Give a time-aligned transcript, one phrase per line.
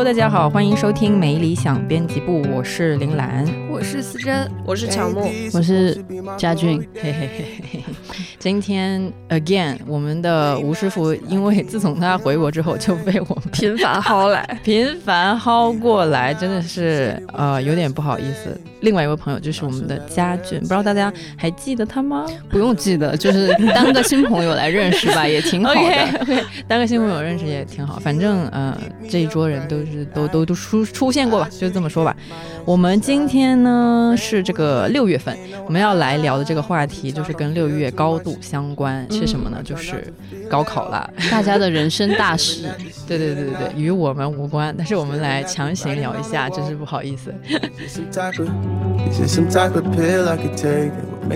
[0.00, 6.02] Hello，大家好，欢迎收听没理想编辑部，我是林兰，我是思珍，我是乔木，我是
[6.38, 7.84] 佳俊，嘿嘿嘿嘿。
[8.38, 18.58] 今天 again，我们的吴师傅，因为自从他回国之后，就被我们 频繁薅来，频繁薅过来，真的是呃有点不好意思。
[18.80, 22.26] 另外一位朋友就是我们的家俊，不知道大家还记得他吗？
[22.48, 25.80] 不用记得，就是当个新朋友来认识吧， 也挺好的。
[25.80, 27.98] OK，当个新朋友认识也挺好。
[27.98, 28.76] 反正呃
[29.08, 32.16] 这一桌人都是都都都出出现过吧，就这么说吧。
[32.64, 39.60] 我们今天呢是这个六月份，我们要来聊的这个话题就是跟六月高度相关，是什么呢？
[39.64, 40.12] 就是
[40.48, 42.68] 高考啦，大家的人生大事。
[43.08, 47.34] 对对对对对，与我们无关，但是我们来强行聊一下，真是不好意思。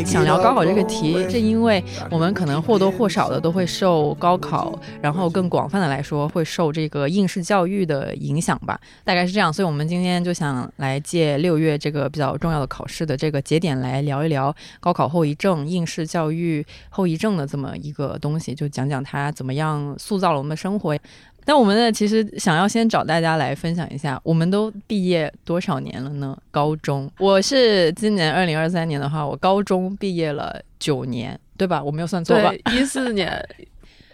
[0.04, 9.52] 想聊高考这个题，是因为我们可能或多或少的都会受高考，然后更广泛的来说会受这个应试教育的影响吧，大概是这样。
[9.52, 20.96] 所以我们今天就想来借六月这个比较重要的考试的这个节点来聊一聊高考后遗症、应试教育后遗症的这么一个东西，就讲讲它怎么样塑造了我们的生活。
[21.44, 26.36] 但我们呢，其实想要先找大家来分享一下，我们都毕业多少年了呢？
[26.50, 31.82] 高中，我是今年二零二三年的话，我高中毕业了九年，对吧？
[31.82, 32.52] 我没有算错吧？
[32.72, 33.46] 一四年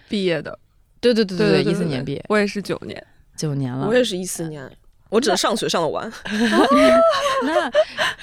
[0.09, 0.59] 毕业的，
[1.01, 4.69] 对对对对对，一四年毕业，我也是九年，九年了，我也是一四年，
[5.09, 6.13] 我只上学上的晚。
[7.45, 7.71] 那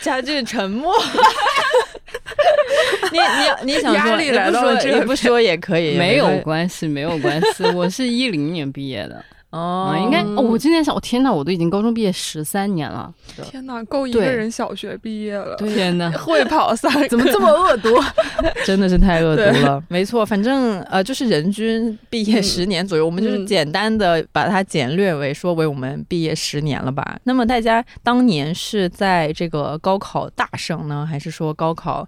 [0.02, 0.94] 佳俊沉默，
[3.12, 9.24] 你你你想说，压力来到了这也不说也可以，没有关系，没有关系，我是一零年毕业的。
[9.58, 13.12] 哦，应该哦，我今年想，我天哪，我都已经高中毕业十三年了。
[13.44, 15.56] 天哪，够一个人小学毕业了。
[15.56, 17.90] 天哪， 会跑三， 怎么这么恶毒？
[18.66, 19.84] 真的是太恶毒了。
[19.90, 27.20] 没错，反正呃，就是人均毕业十年左右，我们就是简单的把它简略为说为我们毕业十年了吧。
[27.24, 32.08] 那么大家当年是在这个高考大省呢，还是说高考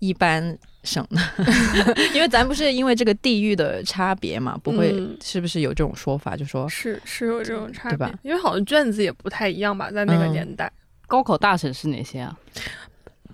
[0.00, 0.58] 一般？
[0.82, 1.20] 省呢？
[2.14, 6.36] 因为咱不是因为这个地域的差别嘛，不会是不是有这种说法？
[6.36, 8.18] 就说是是有这种差别，对吧？
[8.22, 10.70] 因为好像卷子也不太一样吧，在那个年代。
[11.06, 12.36] 高考大省是哪些啊？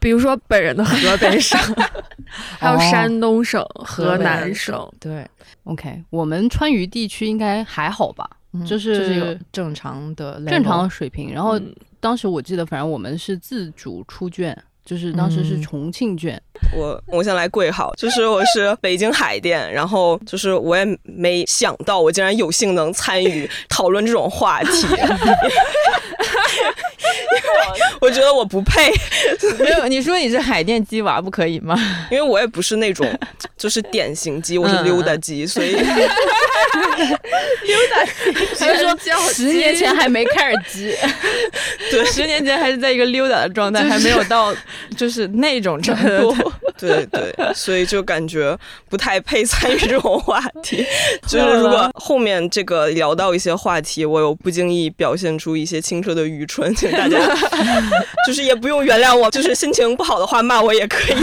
[0.01, 1.59] 比如说本人的河北省，
[2.59, 4.91] 还有山东省、河南省。
[5.01, 5.27] 对
[5.65, 8.29] ，OK，我们川渝地区应该还好吧？
[8.67, 11.33] 就是正常的正常的水平。
[11.33, 11.61] 然后
[12.01, 14.57] 当时我记得，反正我们是自主出卷。
[14.87, 16.41] 就是当时是重庆卷，
[16.75, 24.87] 我我先来跪好，就是我是北京海淀，然后就是我也没想到我竟然有幸能参与讨论这种话题，
[28.01, 28.93] 我觉得我不配。
[29.59, 31.77] 没有，你说你是海淀鸡娃不可以吗？
[32.11, 33.07] 因为我也不是那种
[33.57, 35.83] 就是典型鸡，我是溜达鸡，所以 溜
[37.91, 38.55] 达鸡。
[38.55, 38.97] 所以说
[39.33, 40.95] 十年前还没开始鸡，
[41.91, 44.55] 对，十年前还是在一个溜达的状态，还没有到。
[44.97, 46.35] 就是那种程度，
[46.79, 48.57] 对对，所以就感觉
[48.89, 50.87] 不太配参与这种话题。
[51.29, 57.19] 就是如果后面这个聊到一些话题，我有不经意表现出一些清澈的愚蠢，请大家
[58.27, 61.17] 就是也不用原谅我，就是心情不好的话骂我也可以。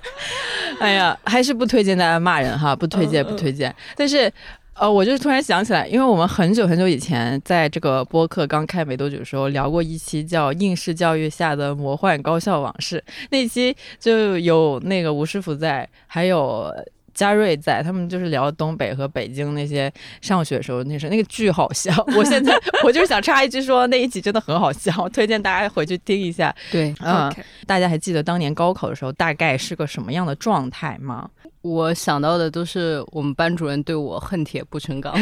[0.80, 3.74] 哎呀，还是不推荐大家骂人哈，不推荐不推荐。
[3.96, 4.32] 但是。
[4.76, 12.98] 呃，我就突然想起来，因为我们很久很久以前在这个播客刚开没多久的时候聊过一期叫《应试教育下的魔幻高校往事》，
[13.30, 16.68] 那期就有那个吴师傅在，还有
[17.14, 21.92] 嘉瑞在，他们就是聊东北和北京那些上学时候那时候那个巨好笑。
[22.16, 22.54] 我现在
[22.84, 26.54] 我就是想插一句说那一集真的很好笑， 推荐大家回去听一下。
[26.70, 27.32] 对，嗯，
[27.66, 31.30] 大家还记得当年高考的时候大概是个什么样的状态吗？
[31.64, 35.14] 我想到的都是我们班主任对我恨铁不成钢。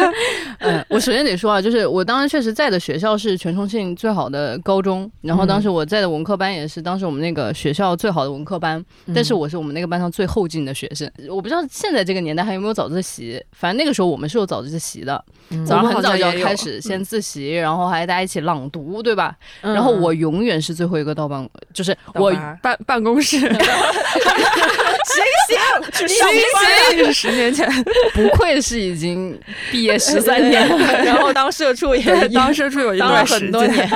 [0.60, 8.82] 嗯，我首先得说啊，就是我当时确实在的学校是全重庆最好的高中，然后当时我在的文科班也是当时我们那个学校最好的文科班，
[9.14, 11.10] 但是我是我们那个班上最后进的学生。
[11.28, 15.22] 我不知道现在这个年代还有没有早自习，反正那个时候我们是有早自习的，
[15.66, 19.36] 早上很早就要开始先自习，然后还大家一起朗读，对吧？
[19.60, 23.38] 然后我永远是最后一个到办，就是我办办公室。
[25.92, 27.68] 行行，行行，是十年前，
[28.14, 29.38] 不愧是已经
[29.70, 30.66] 毕业十三年，
[31.04, 33.90] 然后当社畜也当社畜有一段很多年，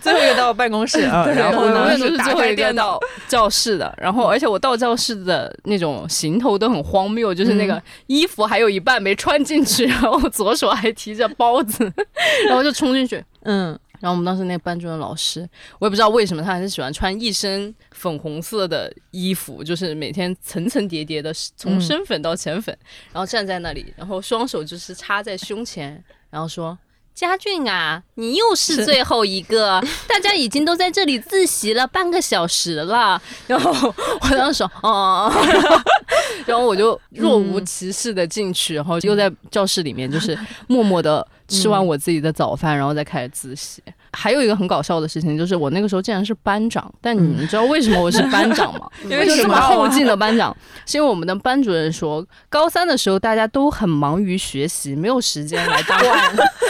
[0.00, 11.90] 最后一个到办公室啊，然后永远都是最后一个到教室的，然后而且我到教室的那种行头都很荒谬，就是那个衣服还有一半没穿进去，然后左手还提着包子，
[12.48, 13.78] 然后就冲进去，嗯。
[14.00, 15.48] 然后我们当时那个班主任老师，
[15.78, 22.76] 我也不知道为什么他还是喜欢穿一身粉红色的衣服，就是每天层层叠叠的，从深粉到浅粉，
[23.12, 26.78] 然后站在那里，然后双手就是插在胸前，然后说
[27.18, 33.20] ：“佳俊啊，你又是最后一个， 大家已经都在这里自习了半个小时了。
[33.48, 35.28] 然后我当时说，哦，
[36.46, 40.38] 然后我就若无其事的进去，然后又在教室里面就是
[40.68, 43.82] 默默的吃完我自己的早饭，然后再开始自习。
[44.12, 48.88] 还有一个很搞笑的事情，就是我那个时候竟然是班长，但你们知道为什么我是班长吗？
[49.04, 50.56] 因 为这么后进的班长，
[50.86, 55.98] 是因为我们的班主任说，高三的时候大家都很忙于学习，没有时间来当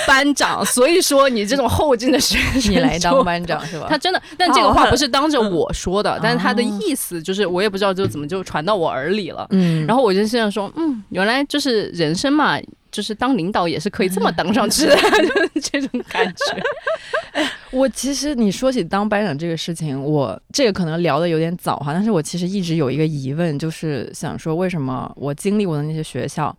[0.06, 3.86] 班长，所以说你这种后进的学生，你来当班长是吧？
[3.90, 9.46] 他真的，但这个话不是当着我说的，但是他的意思就是，我也不知道就怎么就传到我耳里了。
[9.50, 12.58] 嗯，然后我就现在说，嗯，原来就是人生嘛。
[12.90, 14.96] 就是当领导也是可以这么当上去的，
[15.62, 17.44] 这种感觉。
[17.70, 26.56] 我其实你说起当班长这个事情，我这个可能聊的有点早哈，但是我其实一直有一个疑问，就是想说为什么我经历过的那些学校，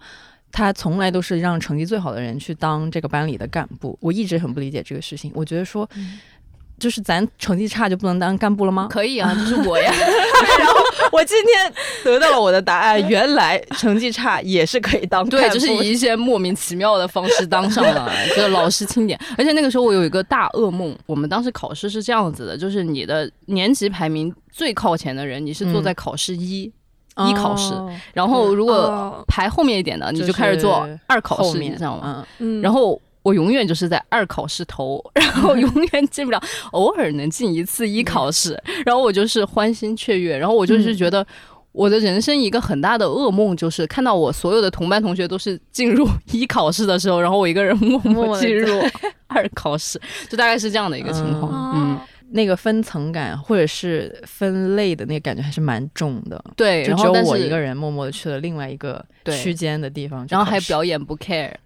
[0.51, 5.31] 他从来都是让成绩最好的人去当这个班里的干部，我一直很不理解这个事情。
[5.33, 5.89] 我觉得说。
[6.79, 8.87] 就是咱成绩差就不能当干部了吗？
[8.89, 9.91] 可以啊，就是我呀。
[10.57, 10.75] 然后
[11.11, 11.73] 我今天
[12.03, 15.27] 得到了我的答案，原来成绩差也是可以当。
[15.27, 19.19] 对，就是以一些莫名其妙的方式当上了 这个老师钦点。
[19.37, 26.63] 而且那个时候我有一个大噩梦，我们当时考试是这样子的，就是你的年级排名最靠前的人，你是坐在考试一
[27.27, 27.73] 一考试，
[28.13, 32.25] 然后如果排后面一点的，你就开始做二考试，你知道吗？
[32.39, 32.99] 嗯，然后。
[33.29, 36.41] 我永远就是在二考试头，然后永远进不了，
[36.71, 41.23] 偶尔能进一次一考试，然后我就是欢欣雀跃，然后我就是觉得
[41.71, 48.81] 我的人生一个很大的噩梦就是看到我所有的同班同学都是进入 一考试的时候，然后我一个人默默进入
[49.27, 51.99] 二考试，就大概是这样的一个情况，嗯。
[52.31, 61.51] 那个分层感或者是分类的那个感觉还是蛮重的，对，就只有我一个人默默的去了另外一个区间的地方，然后还表演不 care，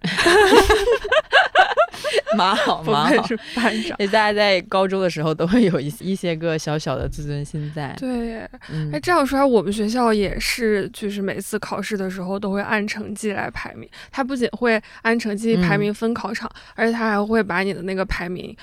[2.36, 3.26] 蛮好蛮好。
[3.26, 7.94] 是班长，大家在高中的时候都会有一一些个小小的自尊心在。
[7.98, 8.38] 对，
[8.92, 13.88] 哎，这样说来，我们学校也是，就是每次考试的时候都会按成绩来排名。
[14.10, 18.56] 他不仅会按成绩排名分考场，而且他还会把你的那个排名。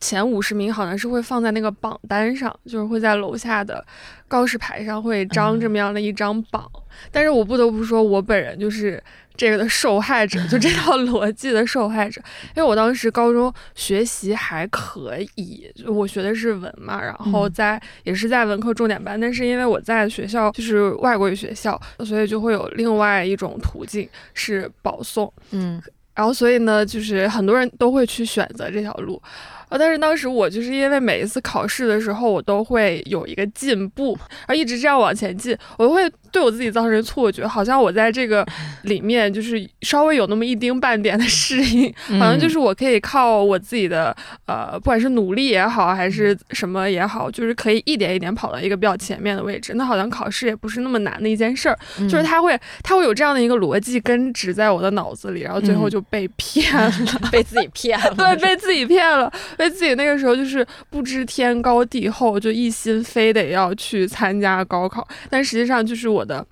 [0.00, 3.84] 前五十名好像是会放在那个榜单上，就是会在楼下的
[4.28, 6.70] 告示牌上会张这么样的一张榜。
[7.10, 9.02] 但是我不得不说，我本人就是
[9.38, 12.20] 这个的受害者，就这套逻辑的受害者。
[12.56, 25.32] 因为我当时高中学习还可以，我学的是文嘛，然后在也是在文科重点班，但是因为我在学校就是外国语学校，所以就会有另外一种途径是保送。
[25.52, 25.80] 嗯，
[26.14, 29.22] 然后所以呢，就是很多人都会去选择这条路。
[29.68, 29.76] 啊！
[29.78, 38.46] 但是当时我就是因为每一次考试的时候，我都会有一个进步，然后一直这样往前进，我都会对我自己造成错觉，好像我在这个
[38.82, 44.14] 里面就是稍微有那么一丁半点的适应，好像就是我可以靠我自己的
[44.46, 49.74] 呃，不管是努力也好，还是什么也好，就是可以一点一点跑到一个比较前面的位置。
[49.74, 51.78] 那好像考试也不是那么难的一件事儿，
[52.08, 56.92] 就是他会他会有这样的一个逻辑根植在我的脑子里，然后最后就被骗了，
[57.30, 59.32] 被自己骗了， 对，被自己骗了。
[59.56, 66.44] 被自己那个时候就是不知天高地厚，就一心非得要去参加高考，但实际上就是我的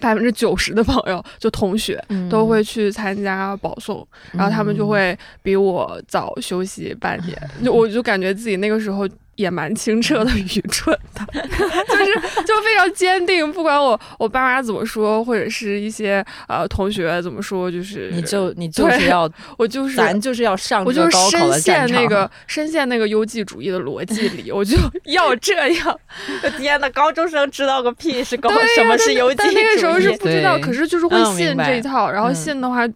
[0.00, 9.08] 百分之九十的朋友，就同学都会去参加保送，然后他们就会比我早休息半年，就我就感觉自己那个时候。
[9.42, 24.76] 也蛮清澈的，愚蠢的，就是就非常坚定，不管我我爸妈怎么说，或者是一些呃同学怎么说，就是你就你就是要我就是咱就是要上我就深陷那个深陷那个优绩主义的逻辑里，我就
[25.12, 26.00] 要这样。
[26.58, 29.54] 天呐，高中生知道个屁是高什么是优绩主义？
[29.54, 32.86] 那个时候是 不知道，可是就是会信这一套，然后信的话，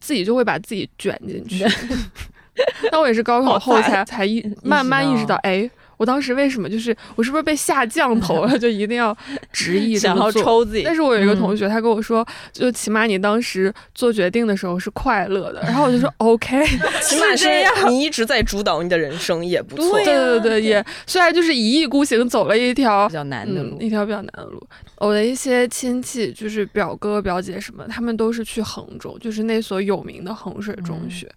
[0.00, 1.64] 自己就会把自己卷进去。
[2.90, 5.70] 那我也是高考后才才意慢慢意识到，哎。
[6.00, 8.58] 我当时为什么就是我是不是被下降头了？
[8.58, 9.14] 就一定要
[9.52, 10.82] 执意想要抽自己。
[10.82, 15.60] 但是我有一个同学，他跟我说，就起码你当时做决定的时候是快乐的。
[15.60, 16.64] 然后我就说 OK，
[17.04, 17.46] 起码是
[17.86, 20.02] 你一直在主导你的人生，也不错。
[20.02, 24.66] 对对对，也虽然就是一意孤行走了一条比较难的路，一条比较难的路。
[24.96, 31.30] 我的一些亲戚，就是表哥表姐什么，他们都是去衡中，就是那所有名的衡水中学。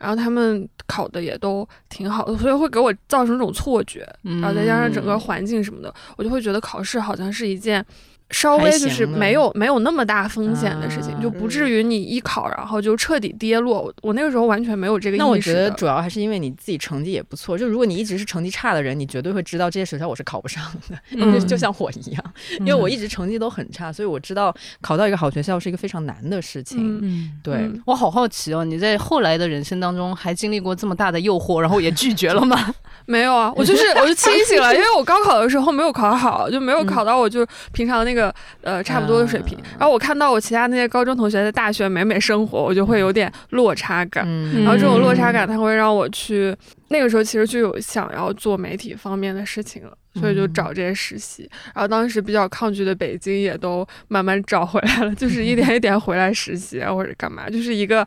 [0.00, 4.00] 然后他们考的也都挺好的，所以会给我造成一种错觉。
[4.22, 7.84] 然后再加上整个环境什么的，我就会觉得考试好像是一件
[8.30, 13.82] 稍微就是没有没有那么大风险的事情，啊就不至于你一考然后就彻底跌落。
[13.82, 15.24] 我我那个时候完全没有这个意识。
[15.24, 17.58] 那我觉得主要还是因为你自己成绩也不错。
[17.58, 22.24] 就如果你一直是成绩差的人，你绝对会知道这些学校我是考不上的， 嗯就就像我一样，
[22.60, 27.00] 因为我一直成绩都很差，所以我知道考到一个好学校是一个非常难的事情。
[27.42, 32.74] 对，嗯我好好奇哦，你在后来的人生当中还经历过这么大的诱惑，然后也拒绝了吗？
[33.06, 38.19] 没有啊，我就是我就清醒了，因为我高考的时候没有考好，就没有考到我就平常那个
[38.62, 39.56] 呃差不多的水平。
[39.58, 44.24] 啊然后我看到我其他那些高中同学在大学美美生活，我就会有点落差感。
[44.26, 46.54] 嗯然后这种落差感，它会让我去
[46.88, 51.48] 那个时候其实就有想要做媒体方面的事情了，所以就找这些实习。
[51.74, 58.06] 然后当时比较抗拒的北京也都慢慢找回来了，就是一点一点回来实习啊或者干嘛，就是一个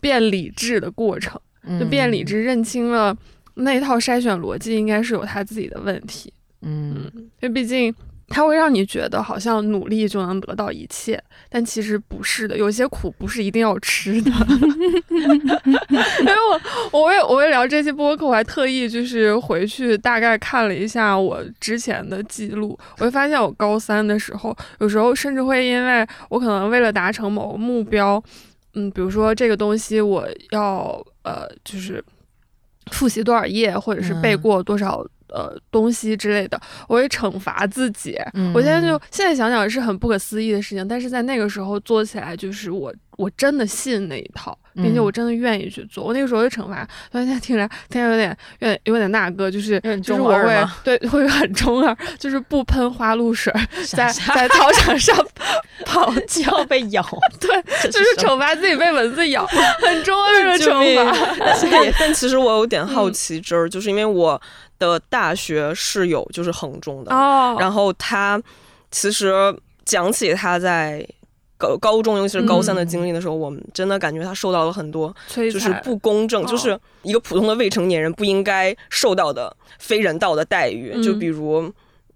[0.00, 1.38] 变理智的过程。
[1.78, 3.16] 就变理智，认清了
[3.54, 7.94] 那一套筛选逻辑应该是有他自己的问题，嗯，因为毕竟
[8.32, 14.30] 它会让你觉得好像努力就能得到一切，但其实不是的，有些苦不是一定要吃的。
[15.10, 16.60] 因为我
[16.90, 28.22] 我为我为聊这期播客，我还特意就是回去大概看了一下我之前的记录，我会发现我高三的时候，有时候甚至会因为我可能为了达成某个目标。
[28.74, 32.02] 嗯，比如说这个东西我要呃，就是
[32.90, 38.16] 复习多少页，或者是背嗯过多少、呃东西之类的，我会惩罚自己。
[38.34, 46.02] 嗯我现在就现在想想是很不可思议的事情，但是在那个时候做起来，就是我我真的信那一套，并且嗯我真的愿意去做。
[46.02, 55.16] 我那个时候的惩罚，突然间听着听着有点有点有点那个，就是就是我会对会很中二，就是不喷花露水儿，在在操场上
[55.86, 57.06] 跑就要被咬，
[57.38, 61.36] 对，就是惩罚自己被蚊子咬，很中二的惩罚。
[61.70, 64.40] 但 但其实我有点好嗯奇这儿，就是因为我
[64.78, 68.40] 的大学室友就是衡中的，哦，然后他
[68.90, 69.32] 其实
[69.84, 71.06] 讲起他在
[71.62, 80.90] 高高中，尤其是高三的经历的时候，我们真的感觉他受到了很多就是不公正，哦就是一个普通的未成年人不应该受到的非人道的待遇。
[80.94, 81.72] 嗯就比如，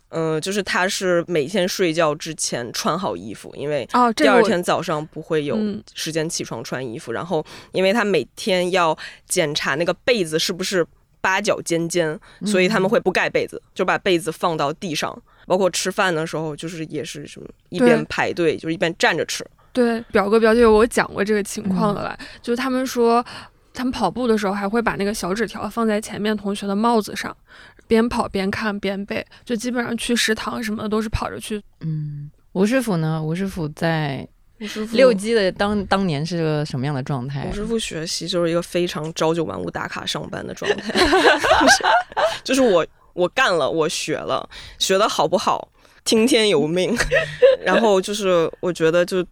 [0.08, 7.12] 嗯、就是他是每天睡觉之前穿好衣服，因为哦，第二天早上不会有嗯时间起床穿衣服。
[7.12, 8.96] 然后，因为他每天要
[9.28, 10.84] 检查那个被子是不是
[11.20, 15.16] 八角尖尖，所以他们会不盖被子，就把被子放到地上。
[15.46, 19.44] 包括吃饭的时候，就是也是什么一边排队，就是一边站着吃。
[19.72, 23.24] 对表哥表姐有我讲过这个情况嗯的来，就是他们说
[23.74, 27.36] 他们跑步的时候还会把那个小纸条放在前面同学的帽子上，
[27.86, 31.62] 边跑边看边背，就基本上去食堂什么的都是跑着去。
[31.80, 33.22] 嗯，吴师傅呢？
[33.22, 34.26] 吴师傅在
[34.60, 37.52] 吴师傅六级的当当年是个什么样的状态吴？
[37.54, 40.90] 师傅学习就是一个非常朝九晚五打卡上班的状态，
[41.60, 41.84] 就是
[42.44, 42.86] 就是我
[43.16, 45.68] 我干了，我学了，学的好不好，
[46.04, 46.94] 听天由命。
[47.64, 49.24] 然后就是我觉得就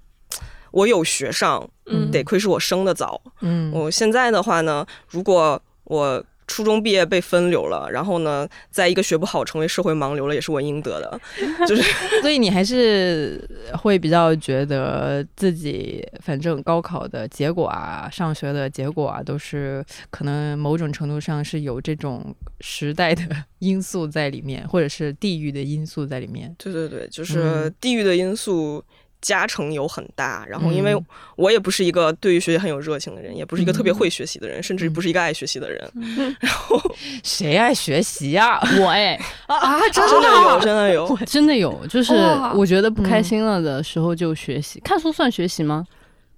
[0.71, 3.21] 我有学上，嗯，得亏是我生的早。
[3.43, 11.21] 嗯，我现在的话呢，如果我初中毕业被分流了，然后呢，在一个学不好成为社会盲流了，也是我应得的。
[11.67, 11.83] 就是
[12.21, 13.43] 所以你还是
[13.79, 23.23] 会比较觉得自己，反正高考的结果啊，上学的结果啊，都是可能某种程度上是有这种时代的
[23.61, 26.55] 因素在里面，或者是地域的因素在里面。
[26.59, 28.85] 对对对，就是嗯地域的因素。
[29.25, 31.05] 加成有很大，然后因为嗯
[31.37, 35.91] 我也不是一个对于学习很有热情的人，也不是一个特别嗯会学习的人，甚至不是一个爱学习的人。
[36.39, 36.79] 然后
[37.25, 41.17] 谁爱学习呀、我哎， 啊，真真的有，真的有。
[41.27, 42.15] 真的有，就是
[42.55, 44.79] 我觉得不开心了的时候就学习。
[44.81, 45.85] 看书算学习吗？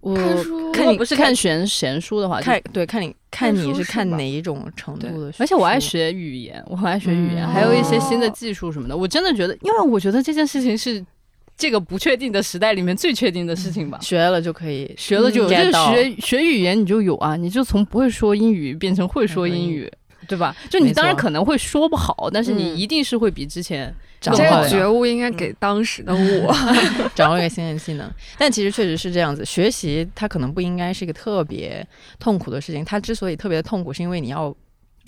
[0.00, 8.97] 我看书看你不是看闲闲书的话，看对看你看你是看哪一种程度的，而且我爱学语言，我很爱学语言，嗯还有一些新的哦技术什么的。
[8.97, 11.05] 我真的觉得，因为我觉得这件事情是
[11.56, 13.98] 这个不确定的时代里面最确定的事情吧。
[14.02, 19.90] 学了就可以学了就有，就 get 是学学语言你就有啊，你就从不会说英语变成会说英语，
[20.28, 20.54] 对吧？
[20.68, 26.54] 就你当然可能会说不好，但是你嗯一定是会比之前这掌握了个觉悟应该给当时的我。
[27.14, 28.10] 掌握一个新的技能。
[28.36, 31.86] 但其实确实是这样子，学习它可能不应该是一个特别
[32.18, 32.84] 痛苦的事情。
[32.84, 34.54] 它之所以特别的痛苦，是因为你要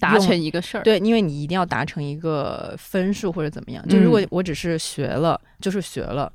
[0.00, 0.82] 达成一个事儿。
[0.82, 3.86] 对，因为你一定要达成一个分数或者怎么样。
[3.88, 6.32] 就如果嗯我只是学了，就是学了。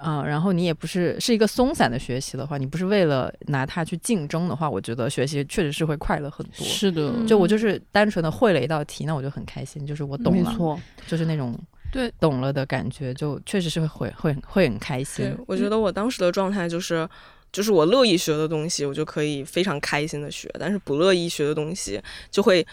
[0.00, 6.64] 啊、然后你也不是是一个松散的学习的话，你不是为了拿它去竞争的话，我觉得学习确实是会快乐很多。
[6.64, 10.80] 是的，嗯就我就是单纯的会了一道题，那我就很开心，就是我懂了，没错。
[11.06, 11.54] 就是那种
[11.92, 17.06] 对懂了的感觉，就确实是会会会很开心。，我觉得我当时的状态就是，
[17.52, 22.66] 就是我乐意学的东西，我就可以非常开心的学；但是不乐意学的东西，就会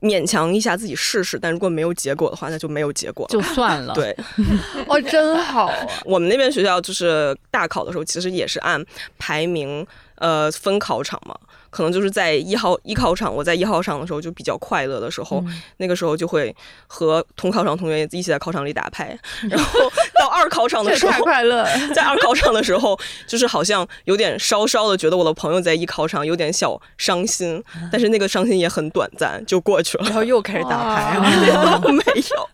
[0.00, 3.92] 勉强一下自己试试，但如果没有结果的话，那就没有结果，就算了。
[3.96, 4.16] 对，
[4.88, 5.86] 哦，真好啊！
[6.04, 8.84] 我们那边学校就是大考的时候，其实也是按
[9.18, 9.86] 排名
[10.16, 11.38] 呃分考场嘛。
[11.70, 15.42] 可能就是在一号一考场，我在一号场的时候就比较快乐的时候，
[15.76, 16.54] 那个时候就会
[16.86, 19.16] 和同考场同学一起在考场里打牌。
[19.48, 19.80] 然后
[20.18, 21.64] 到二考场的时候，太快乐。
[21.94, 30.04] 在二考场的时候，就是好像有点稍稍的觉得我的朋友在一考场有点小伤心，但是那个伤心也很短暂，就过去了。
[30.04, 31.18] 然后又开始打牌，
[31.88, 32.48] 没有。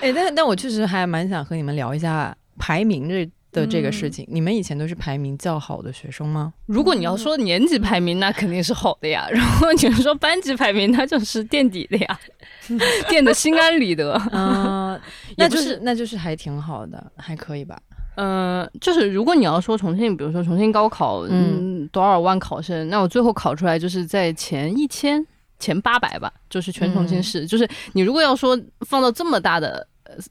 [0.00, 3.28] 哎，但但我确实还蛮想和你们聊一下排名这。
[3.52, 6.52] 的这个事情，你们以前都是排名较好的学生吗？
[6.66, 9.26] 如果你要说年级排名，那肯定是好的呀。
[9.32, 12.20] 然后你说班级排名，那就是垫底的呀，
[13.08, 14.20] 垫的心安理得。
[14.32, 15.00] 嗯，
[15.36, 17.78] 那就是那就是还挺好的，还可以吧。
[18.16, 25.26] 嗯，就是如果你要说重庆，比如说重庆高考，嗯，多少万考生，那我最后考出来就是在前一千、
[25.58, 27.46] 前八百吧，就是全重庆市。
[27.46, 29.86] 就是你如果要说放到这么大的。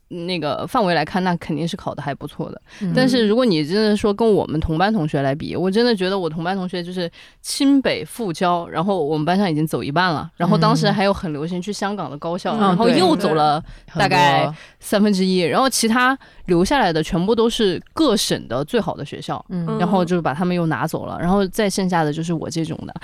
[0.08, 2.60] 那个范围来看，那肯定是考的还不错的。
[2.94, 7.10] 但是如果你真的说跟我们同班同学来比，我真的觉得我同班同学就是
[7.42, 10.30] 清北复交，然后我们班上已经走一半了。
[10.36, 13.62] 然后当时还有很流行去香港的高校，然后又走了
[13.94, 15.40] 大概三分之一。
[15.40, 19.44] 然后其他留下来的全部都是各省的最好的学校，
[19.78, 21.18] 然后就是把他们又拿走了。
[21.20, 22.94] 然后再剩下的就是我这种的。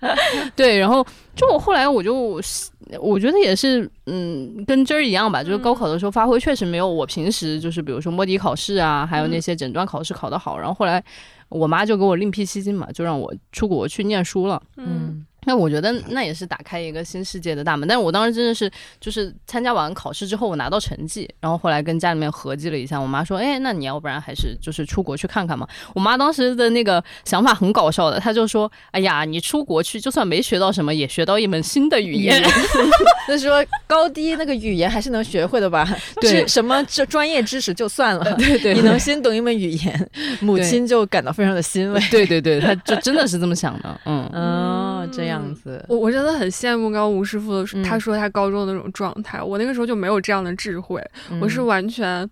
[0.56, 2.40] 对，然后就我后来我就。
[2.98, 10.58] 我觉得也是，嗯，跟真儿一样吧，就是高考的时候发挥确实没有我平时就是比如说摸底考试啊，还有那些诊断考试考得好。
[10.58, 11.02] 然后后来
[11.48, 14.62] 我妈就给我另辟蹊径嘛，就让我出国去念书了。
[14.76, 15.26] 嗯。
[15.50, 25.66] 那我觉得那也是打开一个新世界的大门，但是我当时真的是就是参加完考试之后，我拿到成绩，然后后来跟家里面合计了一下，我妈说，哎，那你要不然还是就是出国去看看嘛。
[25.92, 32.40] 我妈当时的那个想法很搞笑的，她就说，哎呀，你出国去就算没学到什么，也学到一门新的语言。
[33.26, 35.84] 就说高低那个语言还是能学会的吧？
[36.20, 42.00] 对，什么这专业知识就算了， 对对，你能先懂一门语言，母亲就感到非常的欣慰。
[42.10, 44.69] 对对对，她就真的是这么想的，嗯嗯，
[45.10, 45.54] 这样。
[45.54, 51.04] 子，我我真的很羡慕刚吴师傅的，他说他高中的那种状态，我那个时候就没有这样的智慧，
[51.40, 52.28] 我是完全。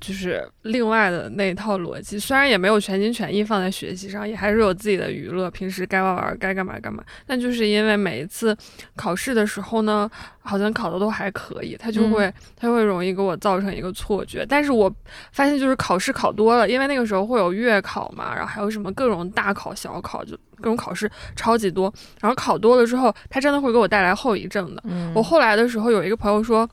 [0.00, 7.02] 就是另外的那一套逻辑，虽然也没有全心全意放在学习上，也还是有自己的娱乐，平时该玩玩，该干嘛干嘛。
[7.26, 8.56] 但就是因为每一次
[8.94, 14.44] 考试的时候呢，好像考的都还可以，他就会他就会容易给我造成一个错觉。
[14.46, 14.92] 但是我
[15.32, 21.92] 发现就是考试考多了，因为那个时候会有月考嘛，然后还有什么各种大考小考，就各种考试超级多。
[22.20, 24.82] 然后考多了之后，他真的会给我带来后遗症的。
[25.14, 26.68] 我后来的时候有一个朋友说。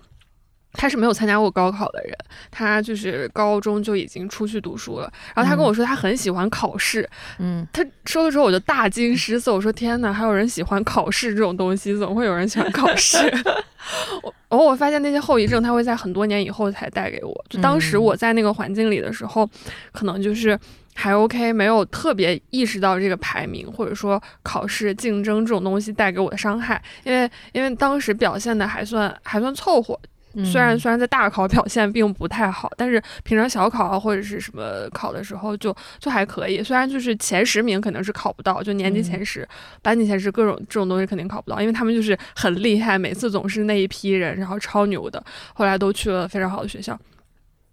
[0.74, 2.16] 他是没有参加过高考的人，
[2.52, 5.12] 他就是高中就已经出去读书了。
[5.34, 13.18] 然后他跟我说他很喜欢考试，嗯，他说了之后我就大惊失色，我说天哪，还有人喜欢考试这种东西，怎么会有人喜欢考试？
[14.22, 17.46] 我，然后我发现那些后遗症他会在很多年以后才带给我。
[17.50, 19.50] 就当时我在那个环境里的时候，
[19.92, 20.60] 可能就是
[20.94, 30.00] 还 OK，没有特别意识到这个排名或者说考试竞争这种东西带给我的伤害，因为因为当时表现的还算还算凑合。
[30.46, 36.62] 虽然虽然在大考表现并不太好，但是平常小考啊或者是什么考的时候就就还可以。
[36.64, 39.48] 虽然就是前十名肯定是考不到，就年级前十、
[39.82, 45.24] 班级前十各种这种东西肯定考不到，因为他们就是很厉害，每次总是那一批人，然后超牛的，
[45.54, 47.00] 后来都去了非常好的学校。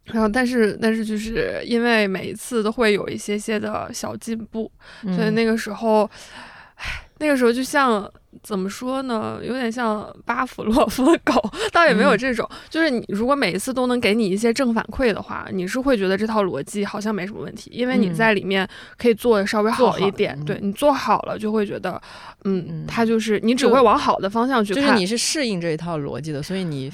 [0.04, 4.70] 然后但是但是就是因为每一次都会有一些些的小进步，
[5.16, 6.10] 所以那个时候，
[6.74, 8.10] 唉，那个时候就像。
[8.42, 9.38] 怎么说呢？
[9.42, 11.32] 有点像巴甫洛夫的狗，
[11.72, 12.46] 倒也没有这种。
[12.68, 20.38] 就是你如果每一次都能给你一些正反馈的话，你是会觉得这套逻辑好像没什么问题，因为你在里面可以做的稍微好一点。
[20.44, 21.98] 对你做好了，就会觉得，
[22.44, 24.82] 嗯，它就是你只会往好的方向去看。
[24.82, 26.92] 就是你是适应这一套逻辑的，所以你。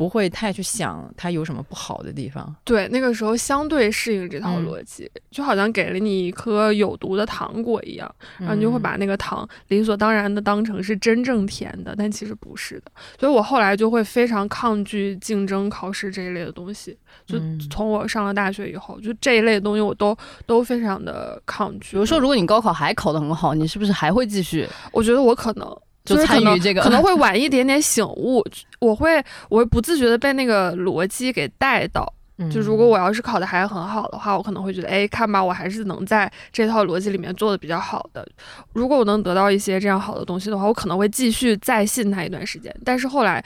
[0.00, 2.56] 不会太去想它有什么不好的地方。
[2.64, 12.90] 对，那个时候相对适应这套逻辑，就好像给了你一颗有毒的糖果一样，然后你就会把那个糖理所当然的当成是真正甜的，但其实不是的。
[13.18, 16.96] 所以我后来就会非常抗拒竞争考试这一类的东西。
[17.26, 17.38] 就
[17.70, 21.90] 从我上了大学以后，就这一类的东西我都都非常的抗拒。
[21.90, 24.66] 比如说，如果你高考还考得很好，你是不是还会继续？
[24.92, 25.78] 我觉得我可能。
[26.16, 28.44] 就参与这个，可能会晚一 点点醒悟。
[28.78, 32.12] 我会，我会不自觉的被那个逻辑给带到。
[32.50, 38.26] 就如果我要是考的还很好的话，我可能会觉得，哎，看吧，我还是能在这套逻辑里面做的比较好的。
[38.72, 42.74] 如果我能得到一些这样好的东西的话，我可能会继续再信他一段时间。
[42.82, 43.44] 但是后来，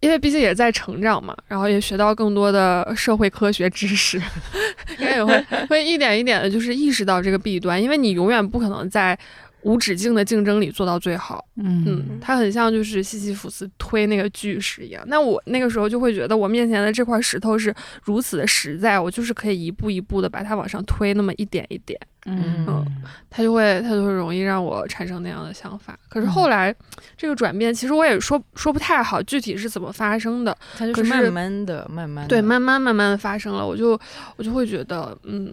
[0.00, 4.18] 因为毕竟也在成长嘛，然后也学到更多的社会科学知识，
[5.00, 7.82] 应该也会会一点一点的，就是意识到这个弊端。
[7.82, 9.18] 因为你永远不可能在。
[9.64, 11.44] 无止境的竞争里做到最好。
[11.56, 15.02] 嗯嗯，它很像就是西西弗斯推那个巨石一样。
[15.06, 22.86] 那我那个时候就会觉得，我面前的这块石头是如此的实在，我就是可以一步一步的把它往上推，那么一点一点，嗯
[23.30, 25.98] 它就会它就会容易让我产生那样的想法。
[26.08, 26.74] 可是后来
[27.16, 30.56] 这个转变，其实我也说说不太好，具体是怎么发生的。
[30.76, 33.98] 它就是慢慢的、慢慢的，对，慢慢慢慢的发生了，我就
[34.36, 35.52] 我就会觉得，嗯，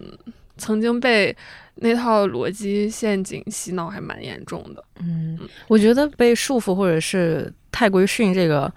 [0.56, 1.34] 曾经被
[1.76, 4.84] 那套逻辑陷阱洗脑还蛮严重的。
[5.00, 5.38] 嗯，
[5.68, 8.72] 我觉得被束缚或者是太过于适应这个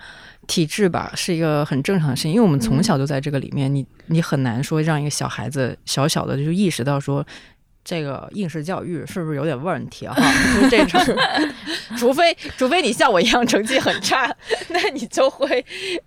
[0.48, 7.26] 体制吧，是一个很正常的事情，因为我们从小就在这个里面，你你很难说让一个小孩子小小的就意识到说。
[7.88, 10.16] 这个应试教育是不是有点问题啊？
[10.16, 10.24] 哈，
[10.58, 11.16] 就是这种，
[11.96, 14.26] 除非除非你像我一样成绩很差，
[14.70, 15.64] 那你就会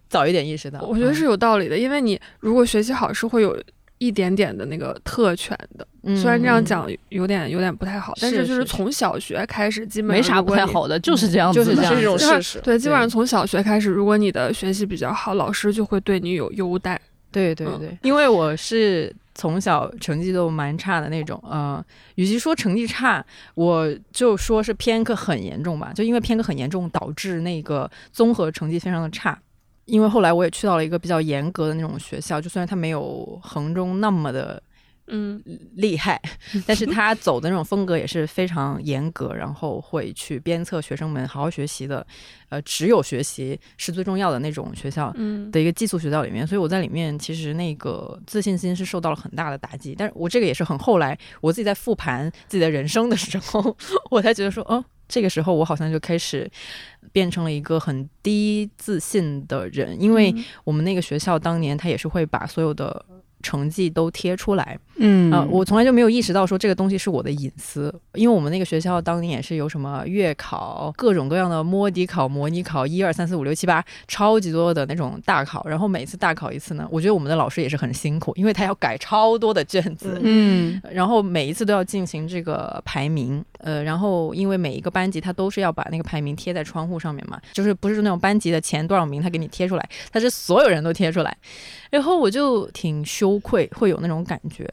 [0.09, 0.81] 早一点意识到。
[0.81, 3.57] 我觉得是有道理的，因为你如果学习好是会有
[3.99, 10.65] 一点点的那个特权的，嗯，虽然这样讲有点有点不太好，但是就是是从小学开始，基本没啥不太。
[10.65, 12.61] 好的，就是这样子，就是这样是一种就是事实。
[12.61, 16.95] 对，基本上从小学开始，如果你的学习比较好，老师就会对你有优待。
[16.95, 21.85] 嗯对对对，因为我是从小成绩都蛮差的那种，呃，
[22.15, 23.23] 与其说成绩差，
[23.55, 29.39] 我就说是偏科很严重吧，就因为偏科很严重，导致那个综合成绩非常的差。
[29.89, 34.63] 因为后来我也去到了一个比较严格的那种学校，就虽然它没有衡中那么的
[35.07, 35.43] 嗯
[35.77, 36.21] 厉害，
[36.67, 42.07] 但是它走的那种风格也是非常严格，然后会去鞭策学生们好好学习的，
[42.51, 45.11] 呃，只有学习是最重要的那种学校。
[45.17, 49.95] 嗯的一个寄宿学校里面，所以我在里面其实那个自信心是受到了很大的打击。
[49.97, 53.75] 但是我这个也是很后来我自己在复盘自己的人生的时候，
[54.13, 56.49] 我才觉得说，哦，这个时候我好像就开始
[57.11, 63.05] 变成了一个很低自信的人，因为我们那个学校当年他也是会把所有的。
[63.49, 64.79] 成绩都贴出来。
[64.97, 65.33] 嗯。
[65.33, 75.67] 啊、我从来就没有意识到说这个东西是我的隐私，因为我们那个学校当年也是有什么月考、各种各样的摸底考、模拟考，一二三四五六七八，超级多的那种大考。
[75.67, 80.81] 然后每次大考一次呢，我觉得我们的老师也是很辛苦，因为他要改超多的卷子，嗯。
[80.93, 91.37] 然后每一次都要进行这个排名，呃，然后因为每一个班级他都是要把那个排名贴在窗户上面嘛，就是不是那种班级的前多少名他给你贴出来，他是所有人都贴出来，
[91.91, 94.69] 然后我就挺羞愧，会有那种感觉，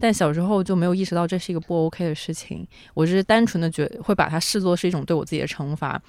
[0.00, 6.00] 但小时候就没有意识到这是一个不 OK 的事情，我只是单纯的觉会把它视作是一种对我自己的惩罚。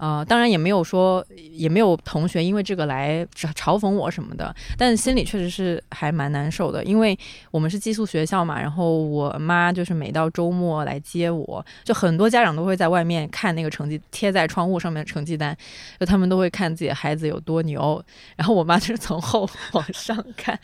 [0.00, 7.16] 呃，当然也没有说，也没有同学因为这个来嘲嘲讽我什么的，但心里确实是还蛮难受的，因为
[7.50, 15.54] 我们是寄宿学校嘛，然后我妈就是每到周末来接我，就很多家长都会在外面看那个成绩贴在窗户上面的成绩单，
[15.98, 18.02] 就他们都会看自己的孩子有多牛，
[18.36, 20.58] 然后我妈就是从后往上看，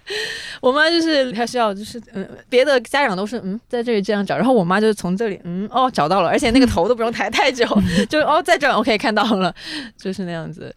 [0.62, 7.66] 我妈就是她需要就是嗯，别的家长都是嗯在这里这样找，然后我妈就从这里嗯哦找到了，而且那个头都不用抬太久，
[8.08, 9.54] 就哦在这儿 OK 看到了，
[9.96, 10.74] 就是那样子。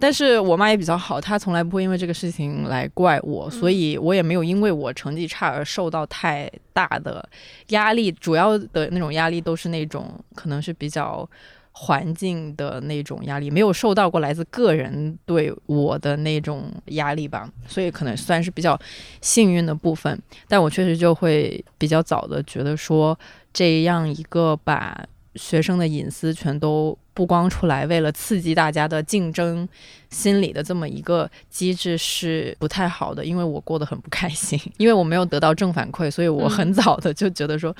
[0.00, 7.28] 但是我妈也比较好，她从来不会因为这个事情来怪我，所以我也没有因为我成绩差而受到太大的
[7.70, 8.12] 压力。
[8.12, 11.28] 主要的那种压力都是那种可能是比较
[11.72, 18.78] 环境的那种压力，没有受到过来自个人对我的那种压力吧，所以可能算是比较
[19.20, 20.16] 幸运的部分。
[20.46, 23.18] 但我确实就会比较早的觉得说，
[23.52, 29.68] 这样一个把学生的隐私全都曝光出来，为了刺激大家的竞争
[30.10, 37.74] 心理的这么一个机制是不太好的，因为我过得很不开心， 因为我没有得到正反馈，所以我很早的就觉得说，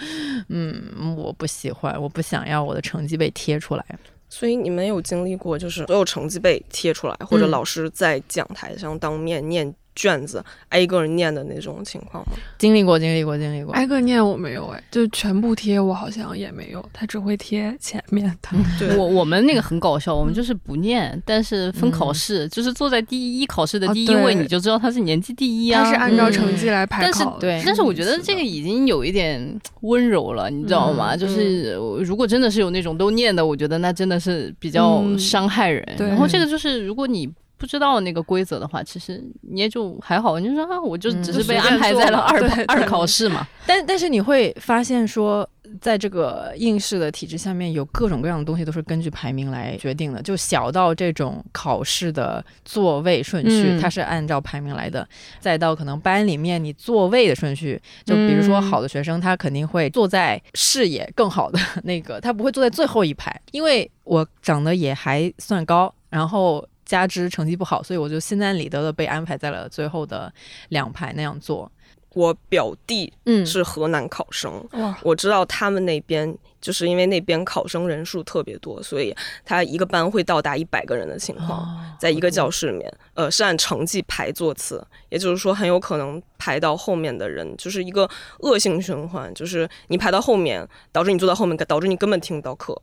[0.49, 3.85] 嗯，我不喜欢，我不想要我的成绩被贴出来。
[4.31, 7.51] 所以你们有经历过，就是所有成绩被贴出来，或者嗯。
[7.51, 12.33] 老师在讲台上当面念卷子，挨个人念的那种情况吗？
[12.57, 13.75] 经历过，经历过，经历过。
[13.75, 18.59] 挨个念我没有哎，就全部贴我好像也没有，他只会贴前面的。
[18.79, 25.83] 对我我们那个很搞笑，我们就是不念，但是分考试，就是坐在第一考试的哦第一位，对你就知道他是年级第一啊。
[25.83, 31.17] 他是按照嗯成绩来排但是考的，对但是我觉得这个已经有一点温柔了，你知道吗？
[31.17, 31.73] 嗯就是
[32.05, 35.85] 如果真的是有那种都念的，我觉得那真的是比较嗯伤害人。
[35.97, 37.29] 对然后这个就是如果你。
[37.59, 43.47] 不知道那个规则的话，其实你也就还好，你就说啊，我就嗯只是被安排在了二对 对二考试嘛。
[43.67, 45.47] 但但是你会发现说，
[45.81, 55.07] 在这个应试的体制下面，有各种各样的东西都是根据排名来决定的，就小到这种考试的座位顺序，嗯它是按照排名来的，
[55.41, 66.65] 再到可能班里面你座位的顺序，就比如说嗯好的学生，他肯定会坐在视野更好的那个，他不会坐在最后一排，因为我长得也还算高，然后。
[66.89, 70.33] 加之成绩不好，所以我就心安理得的被安排在了最后的
[70.71, 71.71] 两排那样坐。
[72.15, 73.45] 我表弟嗯。
[73.45, 92.81] 是河南考生，哇，我知道他们那边就是因为那边考生人数特别多，所以他一个班会到达一百个人的情况，哦在一个教室里面，呃，是按成绩排座次，也就是说很有可能排到后面的人就是一个恶性循环，就是你排到后面，导致你坐到后面，导致你根本听不到课，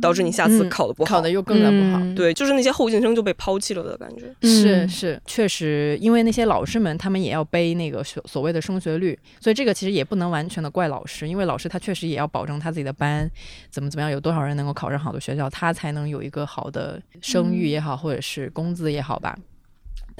[0.00, 1.16] 导致你下次嗯考的不好。
[1.16, 1.98] 考的又更加不好。
[2.00, 4.34] 嗯对，就是那些后进生就被抛弃了的感觉。
[4.42, 13.30] 是嗯是，确实，因为那些老师们他们也要背那个所所谓的升学率，所以这个其实也不能完全的怪老师，因为老师他确实也要保证他自己的班
[13.70, 19.36] 怎么怎么样，有多少人能够考上好的学校，他才能有一个好的声誉也好，或者是工资也好吧。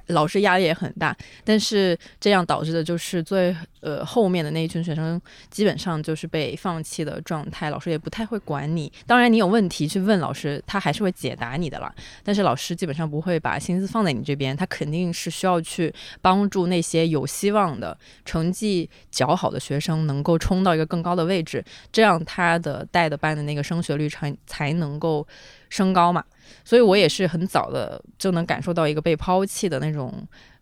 [0.09, 8.93] 老师压力也很大，但是这样导致的就是最呃后面的那一群学生基本上就是被放弃的状态，老师也不太会管你。
[9.07, 11.95] 当然，你有问题去问老师，他还是会解答你的啦。
[12.25, 25.27] 但是老师基本上不会把心思放在你这边，他肯定是需要去帮助那些有希望的、成绩较好的学生能够冲到一个更高的位置，这样他的带的班的那个升学率才才能够
[25.71, 26.23] 升高嘛。
[26.63, 30.13] 所以我也是很早的就能感受到一个被抛弃的那种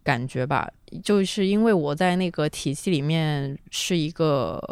[0.04, 0.70] 感觉吧，
[1.02, 4.62] 就是因为我在那个体系里面是一个。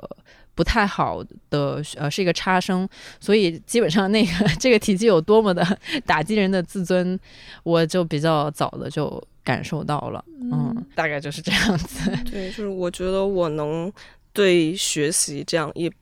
[0.56, 2.88] 不太好的，呃，是一个差生，
[3.20, 5.62] 所以基本上那个这个体系有多么的
[6.06, 7.20] 打击人的自尊，
[7.62, 12.10] 我就比较早的就感受到了，嗯，大概就是这样子。
[12.24, 13.92] 对，就是我觉得我能
[14.32, 15.92] 对学习这样一，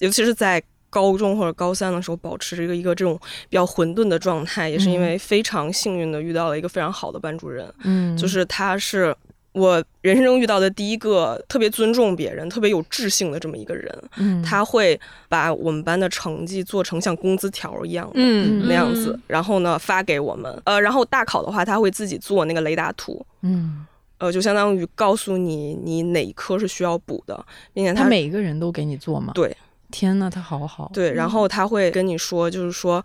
[0.00, 3.18] 尤其是在高中或者高三的时候，保持着一个一个这种
[3.48, 9.14] 比较混沌的状态，也是因为非常幸运的遇到了一个非常好的班主任，嗯，就是他是
[9.52, 13.90] 我人生中遇到的第一个特别尊重别人、特别有智性的这么一个人。
[14.18, 18.12] 嗯，他会把我们班的成绩做成像工资条一样的。
[18.16, 18.66] 嗯。
[18.68, 23.86] 那样子，然后呢发给我们，呃，然后大考的话，他会自己做那个雷达图，嗯，
[24.18, 29.32] 呃，就相当于告诉你你哪一科是需要补的，并且他他每一个人都给你做吗？
[29.34, 29.56] 对，
[29.90, 30.90] 天呐，他好好。
[30.92, 33.04] 对，然后他会跟你说，就是说，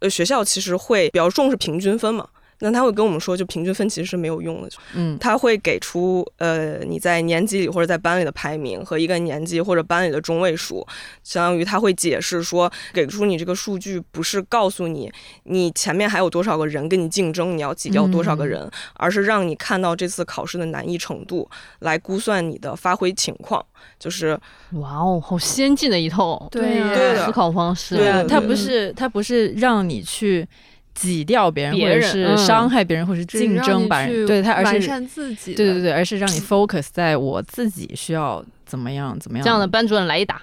[0.00, 2.26] 呃，学校其实会比较重视平均分嘛。
[2.62, 10.86] 那他会跟我们说，就平均分其实是没有用的，嗯他会给出呃你在年级里或者在班里的排名和一个年级或者班里的中位数，
[11.24, 21.48] 相当于他会解释说，给出你这个数据不是告诉你你前面还有多少个人跟你竞争，你要挤掉多少个人，而是让你看到这次考试的难易程度，
[21.80, 23.64] 来估算你的发挥情况。
[23.98, 24.38] 就是
[24.74, 27.96] 哇哦，好先进的一套对呀对的思考方式。
[27.96, 30.46] 对啊他不是他不是让你去
[30.94, 35.54] 挤掉别人，别或者是伤害别人，或者是竞争把人，对他，而完是善自己。
[35.54, 40.42] 对对对，而是让你 focus 在我自己需要怎么样怎么样这样的班主任来一打，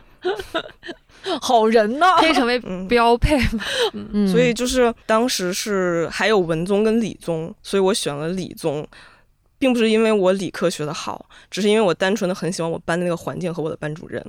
[1.41, 2.05] 好人呢。
[2.19, 2.87] 可以成为嗯。
[2.87, 3.63] 标配嘛。
[3.93, 8.85] 嗯所以就是当时是还有文综跟理综，所以我选了理综，
[9.59, 14.19] 并不是因为我理科学的好，只是因为我单纯的很喜欢我班的那个环境和我的班主任。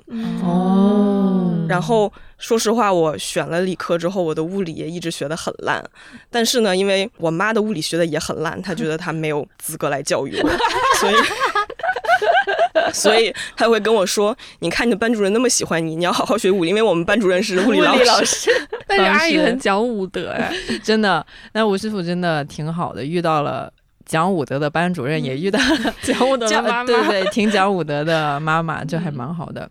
[0.42, 5.82] 哦，然后说实话，我选了理科之后，我的物理也一直学的很烂。
[6.28, 10.48] 但是呢，因为我妈的物理学的也很烂，她觉得她没有资格来教育我，
[11.00, 11.14] 所以。
[12.92, 18.50] 所以她会跟我说：“你看你的班主任那么喜欢你，你要好好学物理，因为我们班主任是物理老师。
[18.86, 23.72] 但是阿姨很讲武德哎，真的，那吴师傅真的挺好的，遇到了
[24.10, 26.84] 讲武德的班主任，也遇到 了讲武德的妈妈。
[26.84, 29.70] 对对，挺讲武德的妈妈，这还蛮好的。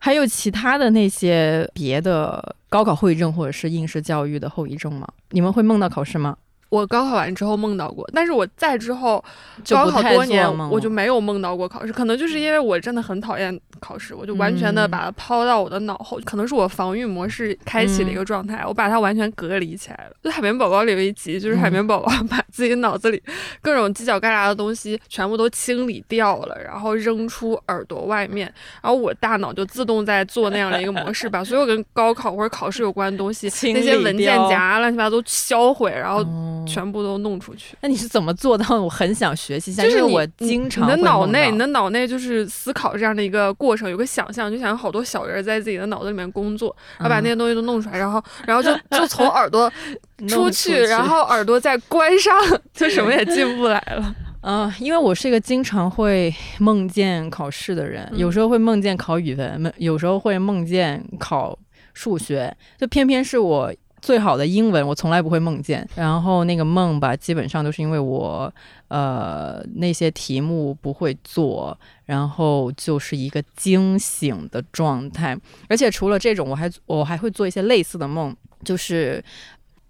[0.00, 5.06] 还有其他的那些别的高考后遗症或者是应试教育的后遗症吗？
[5.30, 6.36] 你们会梦到考试吗？
[6.70, 9.22] 我高考完之后梦到过，但是我在之后
[9.68, 14.90] 高考多年我就没有梦到过考试，可能就是因为我真的很讨厌考试，我就完全的嗯。
[14.90, 20.12] 把它抛到我的脑后，可能是我防御模式开启的一个状态，我把它完全隔离起来了。
[20.22, 23.22] 就海绵宝宝里有一集，就是海绵宝宝把自己脑子里
[23.60, 37.76] 各种犄角旮旯的东西全部都清理掉了，然后扔出耳朵外面，然后我大脑就自动在做那样的一个模式， 把所有跟高考或者考试有关的东西，那些文件夹乱七八糟都销毁，然后哦全部都弄出去。
[37.80, 38.80] 那你是怎么做到？
[38.80, 49.70] 我很想学习一下，就是我经常你的脑内，你的脑内就是思考这样的一个过程，有个想象，就想好多小人在自己的脑子里面工作，然后把那些东西都弄出来，然后然后就就从耳朵
[50.28, 52.34] 出去，然后耳朵再关上，
[52.72, 54.14] 就什么也进不来了。
[54.42, 61.58] 嗯、因为我是一个经常会梦见考试的人，嗯有时候会梦见考语文，梦有时候会梦见考
[61.92, 65.86] 数学，就偏偏是我最好的英文，我从来不会梦见。
[65.94, 68.52] 然后那个梦吧，基本上都是因为我
[68.88, 75.36] 呃那些题目不会做，然后就是一个惊醒的状态。
[75.68, 78.34] 而且除了这种，我还我还会做一些类似的梦，
[78.64, 79.22] 就是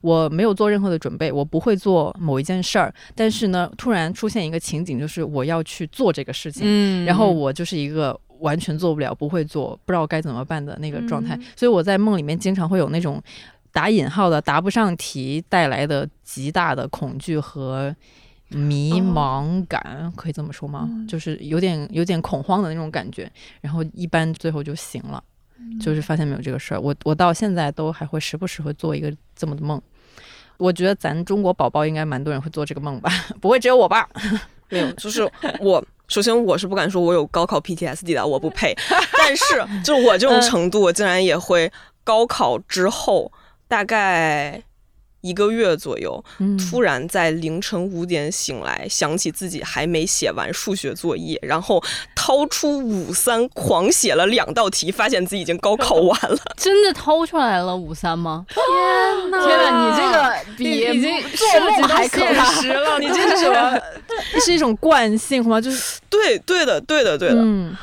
[0.00, 13.22] 我没有做任何的准备，我不会做某一件事儿，但是呢，突然出现一个情景，就是我要去做这个事情，嗯然后我就是一个完全做不了、不会做、不知道该怎么办的那个状态，嗯所以我在梦里面经常会有那种
[13.72, 17.94] 打引号的答不上题带来的极大的恐惧和。
[18.52, 20.84] 迷茫感、可以这么说吗？
[20.90, 23.30] 嗯就是有点有点恐慌的那种感觉，
[23.60, 25.22] 然后一般最后就醒了，
[25.80, 26.80] 就是发现没有这个事儿。
[26.80, 29.80] 我我到现在都还会时不时会做一个这么的梦。
[30.56, 33.08] 我觉得咱中国宝宝应该蛮多人会做这个梦吧，
[33.40, 34.08] 不会只有我吧？
[34.68, 35.22] 没有，就是
[35.60, 35.86] 我。
[36.08, 38.74] 首先，我是不敢说我有高考 PTSD 的，我不配。
[39.16, 41.70] 但是，就我这种程度，我竟然也会
[42.02, 43.30] 高考之后
[43.70, 44.60] 大概
[45.20, 51.80] 一个月左右，嗯突然在凌晨五点醒来，想起自己还没写完数学作业，然后
[52.16, 56.38] 掏出五三狂写了两道题，发现自己已经高考完了。
[56.58, 58.44] 真的掏出来了五三吗？
[58.50, 59.46] 天哪！
[59.46, 60.64] 天哪，你这个比
[60.98, 62.46] 已经做梦还可怕。
[62.60, 63.78] 实了，你这是什么？
[64.44, 65.60] 是一种惯性吗？
[65.60, 67.36] 就是对，对的，对的，对的。
[67.36, 67.76] 嗯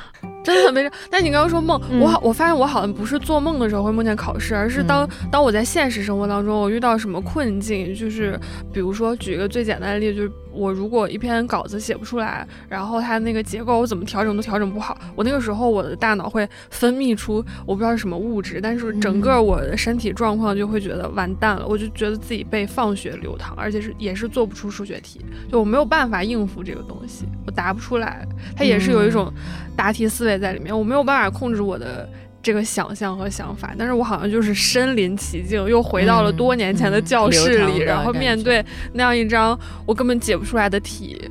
[0.48, 0.92] 真的很悲伤。
[1.12, 2.00] 但你刚刚说梦，嗯。
[2.00, 8.40] 我好，我发现我好像不是做梦的时候会梦见考试，而是当、当我在现实生活当中，我遇到什么困境，就是
[8.72, 25.20] 比如说举一个最简单的例子，就是我如果一篇稿子写不出来，然后它那个结构我怎么调整都调整不好，我那个时候我的大脑会分泌出我不知道是什么物质，但是整个我的身体状况就会觉得完蛋了，我就觉得自己被放血流淌，而且是也是做不出数学题，
[25.52, 29.32] 就我没有办法应付这个东西，我答不出来，它也是有一种
[29.76, 32.08] 答题思维在里面，我没有办法控制我的。
[32.40, 41.30] 这个想象和想法，但是我好像就是身临其境，又回到了多年前的教室里，嗯嗯然后面对那样一张我根本解不出来的题，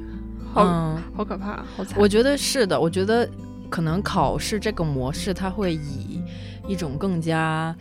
[0.53, 1.95] 好、嗯，好可怕，好惨。
[1.97, 2.79] 我觉得是的。
[2.79, 3.27] 我觉得
[3.71, 6.21] 可能考试这个模式，它会以
[6.67, 7.75] 一种更加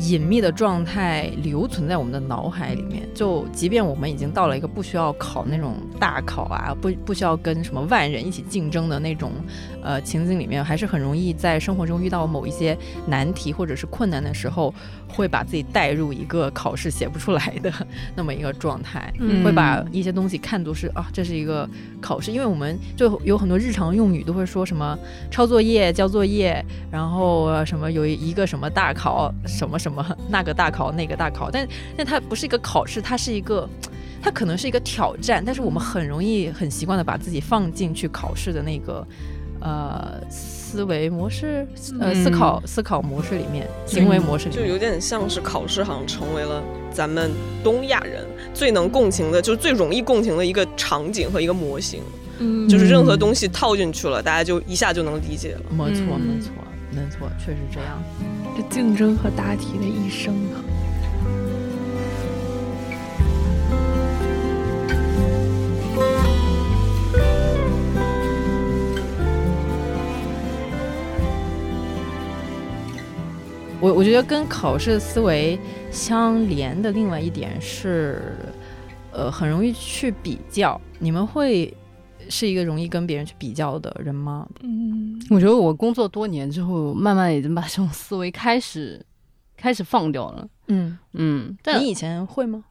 [0.00, 3.08] 隐秘的状态留存在我们的脑海里面。
[3.14, 9.32] 就即便我们已经到了一个不需要考那种大考啊，不不需要跟什么万人一起竞争的那种
[9.82, 14.74] 呃情景里面，还是很容易在生活中遇到某一些难题或者是困难的时候，
[15.08, 17.72] 会把自己带入一个考试写不出来的
[18.14, 19.12] 那么一个状态。
[19.18, 21.68] 嗯会把一些东西看作是啊，这是一个
[22.00, 24.98] 考试，因为我们就有很多日常用语都会说什么
[25.30, 33.68] 抄作业、交作业，然后呃什么有一个什么大考，什么什么那个大考、那个大考，但但它不是一个考试，它是一个。
[34.22, 39.06] 它可能是一个挑战，但是我们很容易很习惯的把自己放进去考试的那个
[39.60, 41.64] 呃思维模式、
[42.00, 44.66] 呃嗯思考思考模式里面，行为模式里面。
[44.66, 47.30] 就有点像是考试，好像成为了咱们
[47.62, 52.00] 东亚人最能共情的，就是最容易共情的一个场景和一个模型。
[52.38, 55.62] 嗯就是任何东西套进去了，大家就一下就能理解了。
[55.70, 56.50] 没错，嗯没错，
[56.96, 58.02] 没错，确实这样。
[58.56, 60.64] 这竞争和答题的一生啊。
[73.78, 75.58] 我我觉得跟考试思维
[75.92, 78.34] 相连的另外一点是，
[79.12, 80.80] 呃，很容易去比较。
[80.98, 81.72] 你们会
[82.28, 84.46] 是一个容易跟别人去比较的人吗？
[84.60, 89.04] 嗯，我觉得我工作多年之后，慢慢已经把这种思维开始
[89.56, 90.48] 开始放掉了。
[90.68, 92.64] 嗯，嗯，但你以前会吗？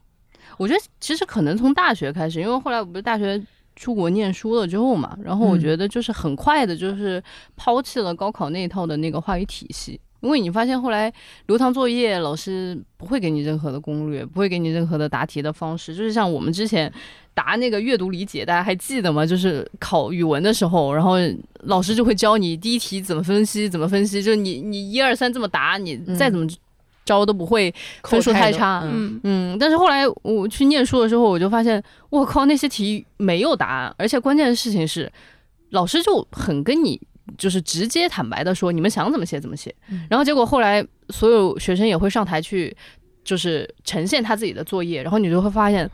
[0.58, 3.42] 我觉得其实可能从大学开始，因为后来我不是大学
[3.76, 7.22] 出国念书了之后嘛，然后我嗯觉得就是很快的，就是
[7.56, 10.00] 抛弃了高考那一套的那个话语体系。
[10.26, 11.12] 因为你发现后来
[11.46, 16.92] 留堂作业，老师不会给你任何的攻略，不会给你任何的答题的方式，就是像我们之前
[17.34, 19.26] 答那个阅读理解，大家还记得吗？
[19.26, 21.14] 就是考语文的时候，然后
[21.66, 26.48] 老师就会教你第一题怎么分析，怎么分析，就是你你一二三这么答，你再怎么
[27.06, 27.72] 招都不会
[28.04, 28.82] 分数太差。
[29.24, 35.12] 嗯，但是后来我去念书的时候，我就发现，我靠，那些题没有答案，而且关键的事情是，
[35.70, 37.00] 老师就很跟你
[37.38, 39.74] 就是直接坦白的说，你们想怎么写怎么写。
[39.90, 42.76] 嗯然后结果后来所有学生也会上台去，
[43.24, 45.90] 就是呈现他自己的作业，然后你就会发现。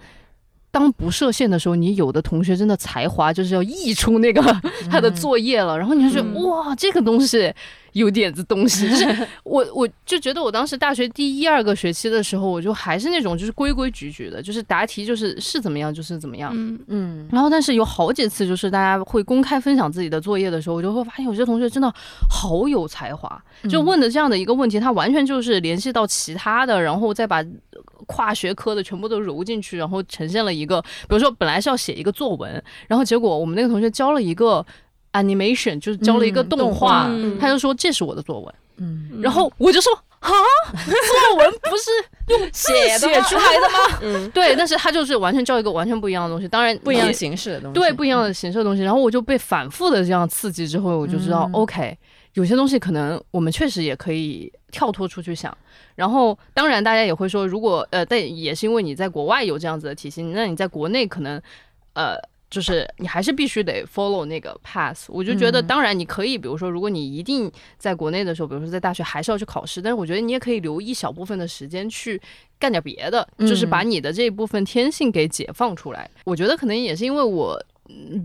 [0.73, 4.41] 当不设限的时候，你有的同学真的才华就是要溢出那个
[4.89, 7.53] 他的作业了，然后你就觉得、嗯哇，这个东西
[7.93, 16.51] 有点子东西，就是 我我就觉得我当时大学第一二个学期的时候，我就还是那种就是规规矩矩的，就是答题就是是怎么样就是怎么样。
[16.55, 21.93] 嗯嗯然后，但是有好几次，就是大家会公开分享自己的作业的时候，我就会发现有些同学真的
[22.29, 27.43] 好有才华，就问的这样的一个问题，他完全就是联系到其他的，然后再把
[28.07, 34.65] 跨学科的全部都揉进去，然后呈现了一个，比如说本来是要写一个作文，然后结果我们那个同学交了一个
[35.13, 37.37] animation，就是教了一个嗯动画，嗯。
[37.39, 39.21] 他就说这是我的作文，嗯。
[39.21, 41.89] 然后我就说啊，作文不是
[42.27, 43.99] 用写写出来的吗？
[44.01, 51.53] 嗯， 对，但是他就是完全教一个完全不一样的东西，当然不一样也形式的东西，对不一样的形式的东西，然后我就被反复的这样刺激之后，我就知道、嗯。
[51.53, 51.97] OK，
[52.33, 55.55] 有些东西可能我们确实也可以跳脱出去想。
[55.95, 61.41] 然后当然大家也会说，如果呃，但也是因为你在国外有这样子的体系，那你在国内可能
[61.93, 62.15] 呃。
[62.51, 65.67] 就是你还是必须得 follow 那个 path，我就觉得，嗯。
[65.67, 72.21] 当然你可以，比如说，如果你一定在国内的时候，比如说在大学还是要去考试，但是我觉得你也可以留一小部分的时间去
[72.59, 76.07] 干点别的，就是把你的这一部分天性给解放出来。
[76.25, 77.65] 我觉得可能也是因为我嗯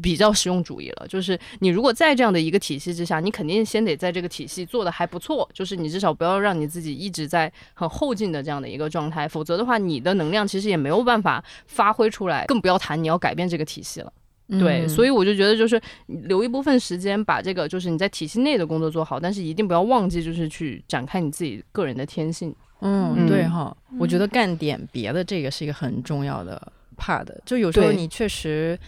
[0.02, 14.12] 比较实用主义了，就是你如果在这样的一个体系之下，你肯定先得在这个体系做的还不错，就是你至少不要让你自己一直在很后进的这样的一个状态，否则的话，你的能量其实也没有办法发挥出来，更不要谈你要改变这个体系了。
[14.48, 22.54] 对，所以以我就觉得就是留一部分时间把这个就是你在体系内的工作做好，但是一定不要忘记就是去展开你自己个人的天性。
[22.80, 26.60] 嗯，嗯对哈，我觉得干点别的这个是一个很重要的
[26.96, 28.78] part，就有时候你确实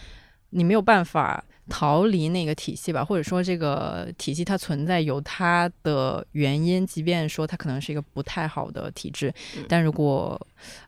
[0.51, 9.63] 你没有办法逃离那个体系吧，或者说这个体系它存在有它的原因，即便说它可能是一个不太好的体制，嗯。
[9.69, 10.39] 但如果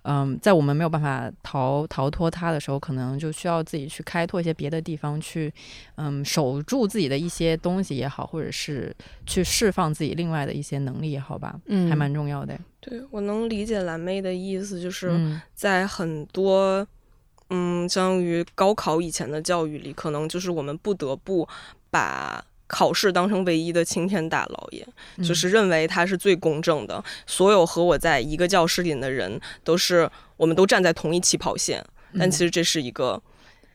[0.01, 5.53] 嗯，在我们没有办法逃逃脱它的时候，可能就需要自己去开拓一些别的地方去，
[5.97, 8.91] 嗯，守住自己的一些东西也好，或者是
[9.27, 11.87] 去释放自己另外的一些能力也好吧，嗯。
[11.87, 12.59] 还蛮重要的。
[12.79, 15.39] 对我能理解蓝妹的意思，就是嗯。
[15.53, 16.87] 在很多嗯，
[17.87, 21.47] 相当于高考以前的教育里，可能就是我们不得不
[21.89, 24.85] 把考试当成唯一的青天大老爷，
[25.17, 27.03] 嗯就是认为它是最公正的。
[27.25, 31.85] 所有和我在一个教室里的人，都是我们都站在同一起跑线，
[32.17, 33.21] 但嗯其实这是一个。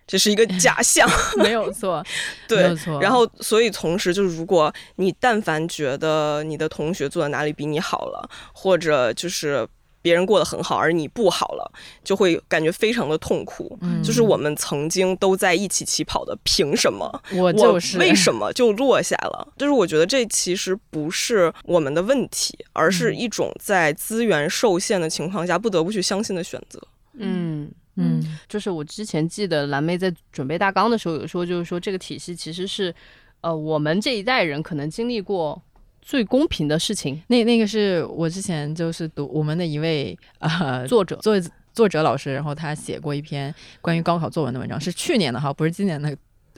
[0.09, 1.05] 这是一个 假象，
[1.39, 2.01] 没有错，
[2.49, 3.01] 没对有，错。
[3.01, 9.67] 然后，所以同时就是，如果你但凡觉得你的同学做的哪里比你好了，或者就是
[10.07, 11.73] 别人过得很好，而你不好了，
[12.05, 13.77] 就会感觉非常的痛苦。
[13.83, 17.11] 嗯就是我们曾经都在一起起跑的，凭什么？
[17.35, 19.49] 我就是为什么就落下了？
[19.59, 26.81] 就是我觉得这其实不是我们的问题，而是嗯一种在资源受限的情况下不得不去相信的选择。
[27.15, 27.69] 嗯。
[27.99, 32.95] 嗯就是我之前记得蓝妹在准备大纲的时候有说，就是说这个体系其实是，
[33.41, 35.61] 呃，我们这一代人可能经历过
[36.07, 37.21] 最公平的事情。
[37.27, 41.35] 那那个是我之前就是读我们的一位呃作者作
[41.73, 46.17] 作者老师，然后他写过一篇关于高考作文的文章，是去年的哈，不是今年的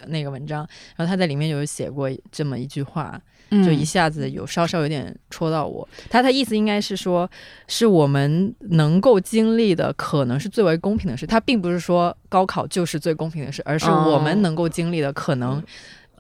[0.09, 0.69] 那个文章。
[0.97, 3.19] 然后他在里面有写过这么一句话，
[3.51, 5.89] 就一下子有稍稍有点戳到我。
[6.11, 7.29] 他的意思应该是说，
[7.69, 11.27] 是我们能够经历的可能是最为公平的事。
[11.27, 15.61] 他并不是说高考就是最公平的事，而是我们能够经历的可能，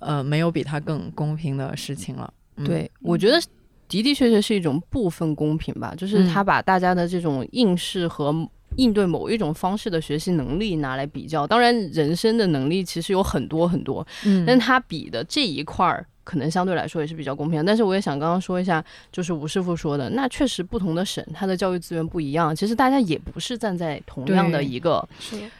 [0.00, 2.32] 呃，没有比它更公平的事情了。
[2.58, 3.40] 嗯、对，我觉得
[3.88, 8.34] 的的确确是一种部分公平吧，就是他把大家的这种应试和
[8.76, 11.46] 应对某一种方式的学习能力拿来比较。
[11.46, 16.06] 当然，人生的能力其实有很多很多，嗯，但他比的这一块儿。
[16.28, 25.02] 可能相对来说也是比较公平的，但是我也想刚刚说一下，就是吴师傅说的，那确实不同的省它的教育资源不一样，其实大家也不是站在同样的一个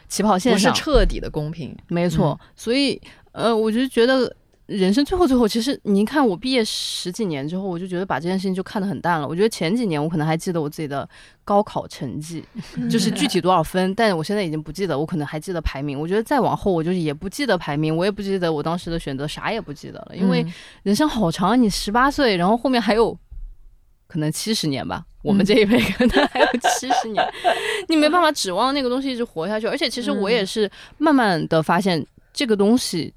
[0.07, 1.75] 起跑线不是，彻底的公平。
[1.87, 4.31] 没错，所以呃，我就觉得
[4.69, 9.27] 人生最后最后，其实你看我毕业十几年之后，我就觉得把这件事情就看得很淡了。
[9.27, 11.07] 我觉得前几年我可能还记得我自己的
[11.43, 12.43] 高考成绩，
[12.89, 15.99] 就是 具体多少分，但我现在已经不记得，我可能还记得排名。
[15.99, 20.53] 我觉得再往后，我就是也不记得排名，我也不记得我当时的选择，啥也不记得了，因为嗯
[20.83, 23.17] 人生好长，你十八岁，然后后面还有。
[24.11, 27.23] 可能七十年吧，我们这一辈可能还有七十年，
[27.89, 29.67] 你没办法指望那个东西一直活下去。
[29.67, 30.67] 而且其实我也是
[30.97, 32.03] 慢慢的发现，
[32.33, 33.13] 这个东西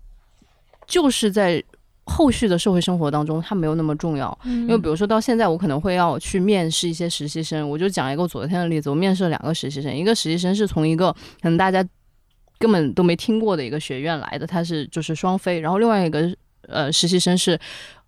[0.92, 1.64] 就是在
[2.04, 4.38] 后续的社会生活当中，它没有那么重要。
[4.44, 11.82] 因为比如说到现在，我可能会要去面试一些实习生，我就讲一个昨天的例子，我面试了两个实习生，一个实习生是从一个可能大家
[12.58, 16.30] 根本都没听过的一个学院来的，他是就是双非，然后另外一个
[16.68, 17.58] 呃实习生是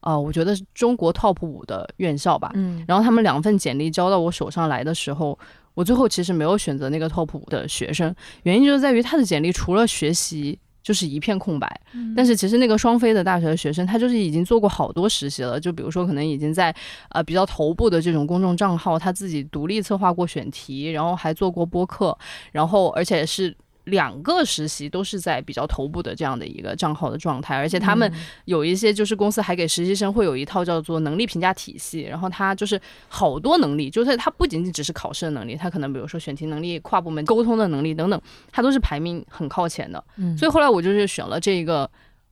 [0.01, 5.39] 呃，我觉得是中国 top 五的院校吧，嗯然后他们两份简历交到我手上来的时候，
[5.73, 11.81] 我最后其实没有选择那个 top 五的学生，原因就是在于他的简历除了学习就是一片空白。
[12.15, 16.73] 但是其实那个双非的大学的学生，他就是已经做过好多实习了，就比如说可能已经在
[17.09, 22.17] 呃比较头部的这种公众账号，他自己独立策划过选题，然后还做过播客，
[22.53, 23.53] 然后而且是。
[23.85, 28.11] 两个实习都是在比较头部的这样的一个账号的状态，而且他们
[28.47, 38.21] 有一些就是公司还给实习生会有一套叫做能力评价体系，然后他就是好多能力，就是他不仅仅只是考试的能力，他可能比如说选题能力、跨部门沟通的能力等等，
[38.51, 40.03] 他都是排名很靠前的。
[40.17, 40.37] 嗯。
[40.39, 41.91] 所以后来我就是选了这个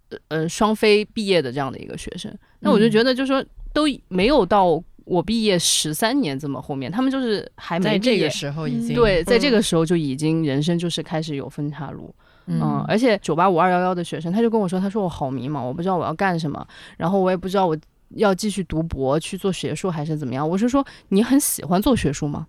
[0.08, 3.44] 呃呃双非毕业的这样的一个学生，那我就觉得就是说
[3.74, 12.14] 都没有到我毕业十三年这么后面，他们就是还没在这个毕业时候已经对，在这嗯个时候就已经人生就是开始有分岔路。
[12.46, 17.76] 嗯，嗯而且九八五二幺幺的学生，他就跟我说，他说我好迷茫，我不知道我要干什么，然后我也不知道我
[18.10, 20.48] 要继续读博去做学术还是怎么样。
[20.48, 22.46] 我是说，你很喜欢做学术吗？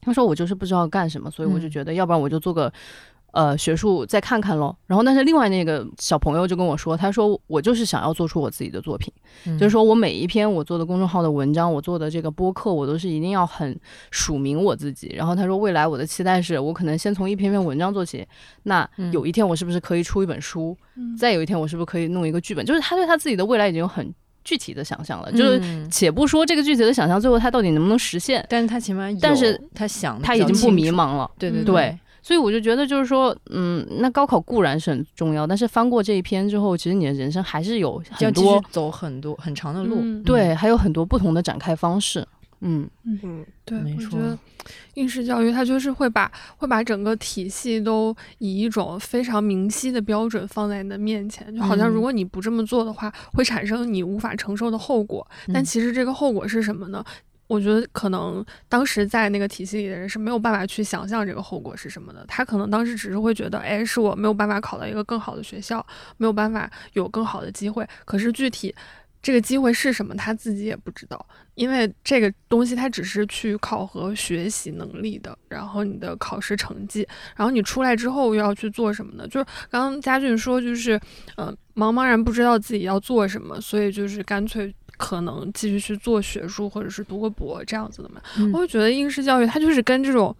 [0.00, 2.72] 他说我就是不知道干什么，所以我就嗯觉得，要不然我就做个。
[3.32, 4.74] 呃，学术再看看喽。
[4.86, 9.12] 然后，但是另外那个小朋友就跟我说，他说我就是想要做出我自己的作品，
[9.46, 13.78] 嗯就是说我每一篇我做的公众号的文章，我做的这个播客，我都是一定要很
[14.10, 15.12] 署名我自己。
[15.14, 18.26] 然后他说，未来我的期待是我可能先从一篇篇文章做起，
[18.62, 20.76] 那嗯有一天我是不是可以出一本书？
[20.96, 22.64] 嗯再有一天我是不是可以弄一个剧本？
[22.64, 24.12] 就是他对他自己的未来已经有很
[24.42, 25.30] 具体的想象了。
[25.30, 31.30] 就是嗯且不说这个具体的想象最后他到底能不能实现，但是他起码有，但是他想他已经不迷茫了。
[31.38, 40.22] 对对嗯对，所以我就觉得就是说，嗯，那高考固然是很重要，但是翻过这一篇之后，其实你的人生还是有要继很多续走很多很长的路，嗯。
[40.22, 42.26] 对，还有很多不同的展开方式。
[42.60, 44.36] 嗯，嗯，对，没错我觉得
[44.94, 51.92] 应试教育它就是会把会把整个体系都以一种非常明晰的标准放在你的面前，就好像嗯。
[51.92, 55.24] 如果你不这么做的话，会产生你无法承受的后果。
[55.54, 55.64] 但嗯。
[55.64, 57.04] 其实这个后果是什么呢？
[57.48, 62.24] 我觉得可能当时在那个体系里的人是没有办法去想象这个后果是什么的。
[62.28, 65.84] 他可能当时只是会觉得，哎，是我没有办法考到一个更好的学校，
[66.18, 67.84] 没有办法有更好的机会。
[68.04, 68.72] 可是具体
[69.20, 79.26] 这个机会是什么，他自己也不知道，因为这个东西它只是去考核学习能力的，然后你的考试成绩，然后你出来之后又要去做什么呢？
[79.26, 81.00] 就是刚刚佳俊说，就是
[81.36, 84.74] 呃，茫茫然不知道自己要做什么，所以就是干脆。
[84.96, 88.20] 可能继续去做学术，或者是读个博这样子的嘛。
[88.36, 90.34] 嗯我就觉得应试教育它就是跟这种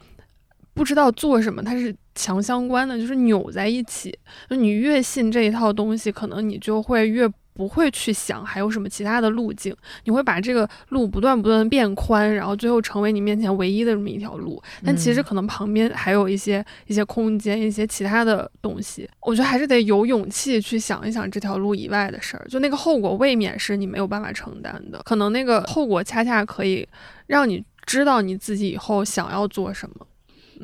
[0.74, 4.12] 不知道做什么，它是强相关的，就是扭在一起。
[4.50, 14.62] 就你越信这一套东西，可能你就会越不会去想还有什么其他的路径，你会把这个路不断不断地变宽，然后最后成为你面前唯一的这么一条路。
[14.84, 19.10] 但其实嗯可能旁边还有一些一些空间，一些其他的东西。
[19.22, 26.86] 我觉得还是得有勇气去想一想这条路以外的事儿，就那个后果未免是你没有办法承担的，可能那个后果恰恰可以
[27.26, 30.06] 让你知道你自己以后想要做什么。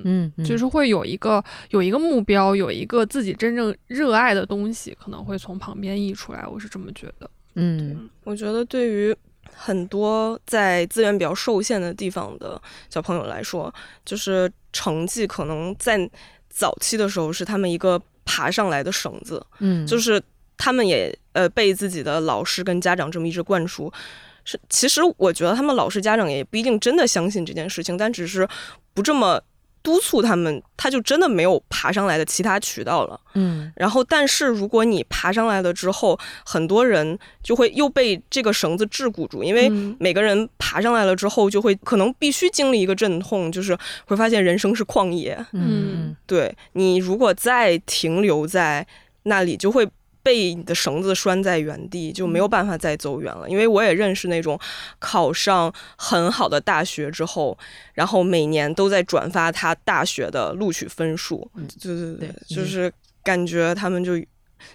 [0.05, 6.47] 嗯，嗯就是会有一个有一个目标，有一个自己真正热爱的东西，可能会从旁边溢出来。
[6.47, 7.31] 我是这么觉得。
[7.57, 9.15] 嗯我觉得对于
[9.53, 13.73] 很多在资源比较受限的地方的小朋友来说，
[14.05, 16.11] 就是成绩可能在
[16.51, 20.21] 早期的时候是他们一个爬上来的绳子，嗯，就是
[20.57, 23.93] 他们也呃被自己的老师跟家长这么一直灌输。
[24.45, 28.47] 是，其实我觉得他们老师家长也不一定真的相信这件事情，但只是
[28.93, 29.41] 不这么
[29.85, 33.21] 督促他们，他就真的没有爬上来的其他渠道了。
[33.35, 43.77] 嗯然后，但是如果你爬上来了之后，很多人就会又被这个绳子桎梏住，因为嗯每个人爬上来了之后，就会可能必须经历一个阵痛，就是
[44.07, 45.39] 会发现人生是旷野。
[45.53, 48.85] 嗯对你如果再停留在
[49.25, 49.87] 那里，就会。
[50.25, 53.49] 被你的绳子拴在原地，就没有办法再走远了。
[53.49, 54.59] 因为我也认识那种
[54.99, 57.57] 考上很好的大学之后，
[57.93, 61.49] 然后每年都在转发他大学的录取分数，
[61.81, 62.91] 对对对就是
[63.23, 64.15] 感觉他们就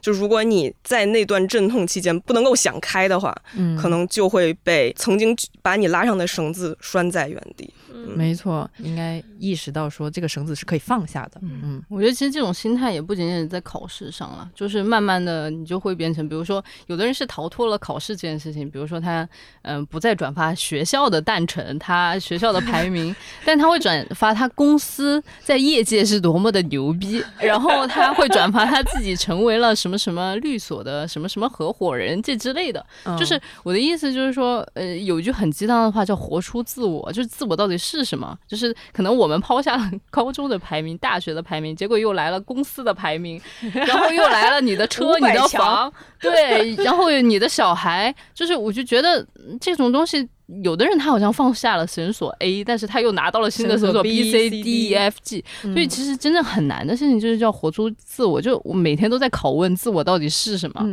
[0.02, 7.74] 就如果你在那段阵痛期间不能够想开的话，嗯，可能就会被曾经把你拉上的绳子拴在原地。
[7.92, 11.40] 嗯没错，应该意识到说这个绳子是可以放下的。
[11.42, 19.28] 嗯我觉得其实这种心态也不仅仅是在考试上了，就是慢慢的你就会变成，比如说有的人是逃脱了考试这件事情，比如说他
[19.64, 32.86] 嗯、不再转发学校的诞辰，他学校的排名，但他会转发他公司在业界是多么的牛逼，然后他会转发他自己成为了什么什么律所的什么什么合伙人这之类的。
[33.06, 38.38] 嗯，就是我的意思就是说，呃，有一句很鸡汤的话叫“活出自我”，就是自我到底是什么？
[38.48, 43.42] 就是可能我们抛下了 高中的排名、大学的排名，结果又来了公司的排名，
[43.74, 50.28] 然后又来了你的车、你的房，对，然后你的小孩，就是我就觉得嗯这种东西。
[50.64, 58.42] 有的人他好像放下了绳索 A，但是他又拿到了新的绳索 B、C、D、E、F、G，所以其实真正很难的事情就是叫活出自我。
[58.42, 60.86] 就我每天都在拷问自我到底是什么。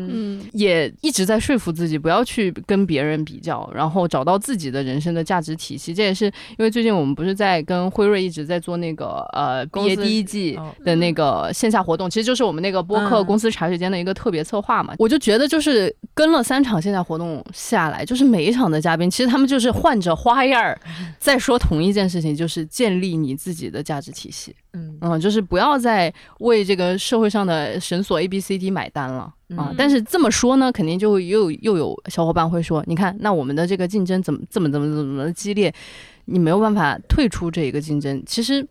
[0.53, 5.95] 也一直在说服自己不要去跟别人比较，然后找到自己的人生的价值体系。
[5.95, 14.95] 这也是因为最近我们不是在跟辉瑞一直在做那个呃毕业第一季哦的那个线下活动，其实就是我们那个播客嗯公司茶水间的一个特别策划嘛。
[14.99, 20.78] 我就觉得就是跟了三场线下活动下来，就是每一场的嘉宾，其实他们们就是换着花样儿
[21.18, 24.55] 再说同一件事情，就是建立你自己的价值体系。
[24.72, 29.22] 嗯嗯，就是不要再为这个社会上的绳索 A B C D 买单了
[29.57, 29.70] 啊！
[29.70, 35.72] 嗯但是这么说呢，肯定就又又有小伙伴会说，你看，那我们的这个竞争怎么怎么怎么怎么的激烈，
[36.26, 38.22] 你没有办法退出这一个竞争。
[38.26, 38.66] 其实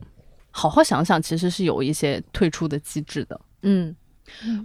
[0.51, 3.39] 好好想想，其实是有一些退出的机制的。
[3.63, 3.95] 嗯，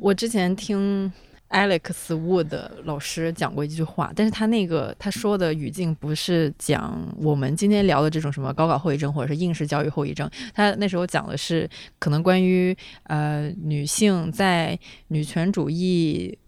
[0.01, 1.11] 我之前听
[1.51, 2.49] Alex Wood
[2.85, 14.79] 老师讲过一句话，但是他那个他说的语境不是讲我们今天聊的这种什么高考后遗症或者是应试教育后遗症，他那时候讲的是可能关于呃女性在
[15.09, 16.39] 女权主义。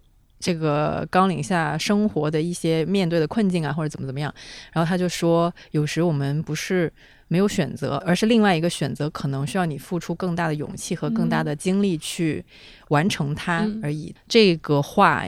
[0.45, 4.35] 这个纲领下生活的一些面对的困境啊，或者怎么怎么样，
[4.73, 6.93] 然后他就说，有时我们不是
[7.33, 12.45] 没有选择，而是另外一个选择可能需要你付出更大的勇气和更大的精力去
[12.89, 14.15] 完成它嗯而已。
[14.29, 15.25] 这个话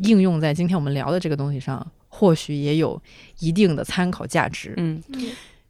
[0.00, 2.98] 应用在今天我们聊的这个东西上，或许也有
[3.40, 4.72] 一定的参考价值。
[4.78, 5.02] 嗯，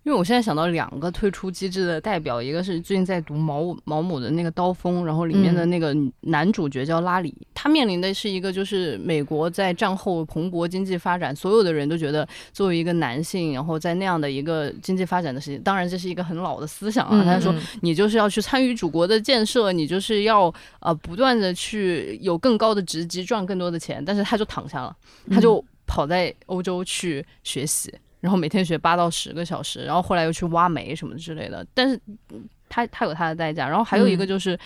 [0.05, 24.94] 因为我现在想到两个退出机制的代表，一个是最近在读毛毛姆的那个《刀锋》，然后里面的那个男主角叫拉里，他面临的是一个就是美国在战后蓬勃经济发展，所有的人都觉得作为一个男性，然后在那样的一个经济发展的时期，当然这是一个很老的思想啊，嗯他说嗯你就是要去参与祖国的建设，你就是要呃不断的去有更高的职级，赚更多的钱，但是他就躺下了，
[25.30, 27.90] 他就跑在欧洲去学习，
[28.25, 31.64] 然后每天学八到十个小时，然后后来又去挖煤什么之类的。
[31.75, 31.95] 但是
[32.33, 34.59] 嗯他他有他的代价，然后还有一个就是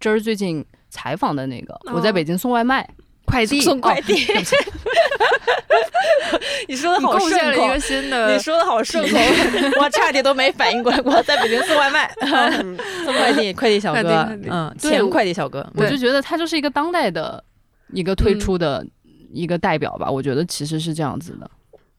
[0.00, 2.84] 这儿最近采访的那个，我在北京送外卖，
[3.24, 4.14] 快递送快递，
[6.66, 9.16] 你说的好顺口贡献了一个，新的你说的好顺口，
[9.80, 11.00] 我差点都没反应过来。
[11.04, 12.12] 我在北京送外卖，
[13.06, 17.42] 送快递，快递小哥嗯，对前快递小哥，我就觉得他就是一个当代的
[17.92, 18.84] 一个推出的
[19.32, 20.10] 一个代表吧。
[20.10, 21.48] 我觉得其实是这样子的。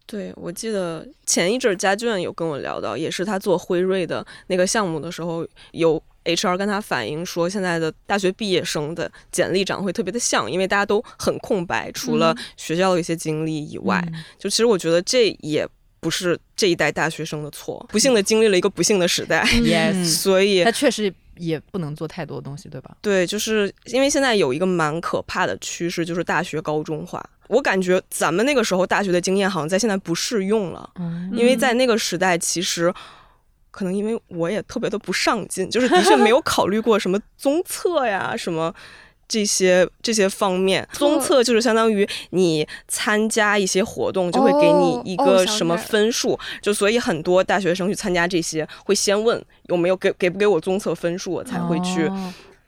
[0.07, 14.23] 对，我记得前一阵儿家眷有跟我聊到，也是他做辉瑞的那个项目的时候，有 HR 跟他反映说，现在的大学毕业生的简历长得会特别的像，因为大家都很空白，除了学校的一些经历以外，嗯。
[14.37, 15.67] 就其实我觉得这也
[15.99, 22.95] 不是这一代大学生的错，不幸的经历了一个不幸的时代，yes，所以他确实也不能做太多东西，对吧？
[23.01, 27.23] 对，就是因为现在有一个蛮可怕的趋势，就是大学高中化。
[27.47, 32.91] 我感觉咱们那个时候大学的经验好像在现在不适用了，嗯因为在那个时代，其实
[33.69, 38.73] 可能因为我也特别的不上进，就是的确没有考虑过什么 综测呀，什么。
[39.27, 52.09] 这些这些方面，综测就是相当于你参加一些活动，就会给你一哦个什么分数，就所以很多大学生去参加这些，会先问有没有给给不给我综测分数，我才会去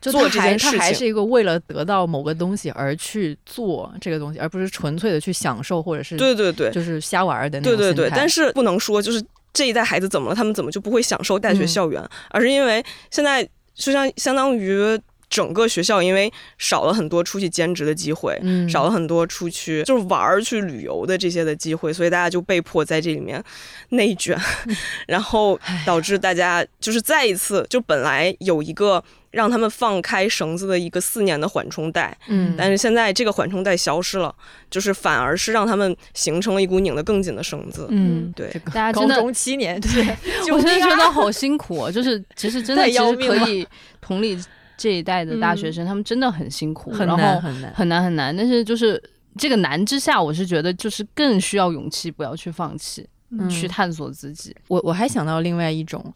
[0.01, 11.67] 做这件事情他还是一个为了得到某个东西而去做这个东西，而不是纯粹的去享受或者是对对对，就是瞎玩儿的那种对对对，但是不能说就是这一代孩子怎么了，他们怎么就不会享受大学嗯。
[11.67, 14.99] 校园，而是因为现在就像相当于
[15.29, 18.37] 整个学校因为少了很多出去兼职的机会。
[18.43, 23.41] 嗯少了很多出去就是玩儿、去旅游的这些的机会，所以大家就被迫在这里面
[23.89, 24.37] 内卷，
[25.07, 29.01] 然后导致大家就是再一次就本来有一个
[29.31, 34.33] 让他们放开绳子的一个四年的缓冲带，嗯，但是现在这个缓冲带消失了，
[34.69, 37.87] 就是反而是让他们形成了一股拧得更紧的绳子。
[37.89, 40.03] 嗯，对这，个大家高中七年，对，
[40.51, 41.91] 我真的觉得好辛苦啊。
[41.91, 43.67] 就是其实真的太其实要命了可以
[44.01, 44.37] 同理
[44.77, 47.73] 这一代的大学生，他们真的很辛苦，很然后难很难。
[47.73, 48.35] 很难很难。
[48.35, 49.01] 但是就是
[49.37, 54.55] 这个难之下，我是觉得就是更需要勇气，不要去放弃，嗯去探索自己。
[54.67, 56.13] 我我还想到另外一种，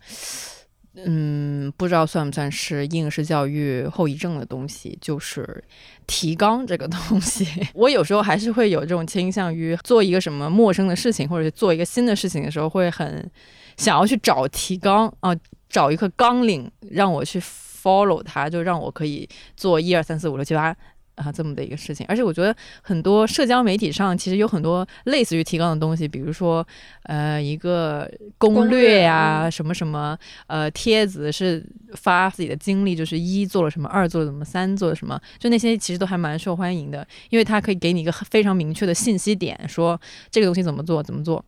[0.96, 5.64] 嗯，不知道算不算是应试教育后遗症的东西，就是
[6.06, 7.48] 提纲这个东西。
[7.74, 13.30] 我有时候还是会有这种倾向于做一个什么陌生的事情，或者是做一个新的事情的时候，会很
[13.78, 15.34] 想要去找提纲啊、
[15.70, 17.40] 找一个纲领让我去
[17.82, 20.76] follow 它，就让我可以做一二三四五六七八。
[21.16, 26.66] 啊，这么的一个事情，而且我觉得很多社交媒体上其实有很多类似于提纲的东西，比如说，
[27.04, 28.10] 呃，一个
[28.40, 30.18] 攻攻略略呀、嗯什么什么，
[30.48, 31.64] 呃，帖子是
[31.94, 40.00] 发自己的经历，就是一做了什么，二做了什么，三做了什么，就那些其实都还蛮受欢迎的，因为它可以给你一个非常明确的信息点，说
[40.32, 41.44] 这个东西怎么做，怎么做。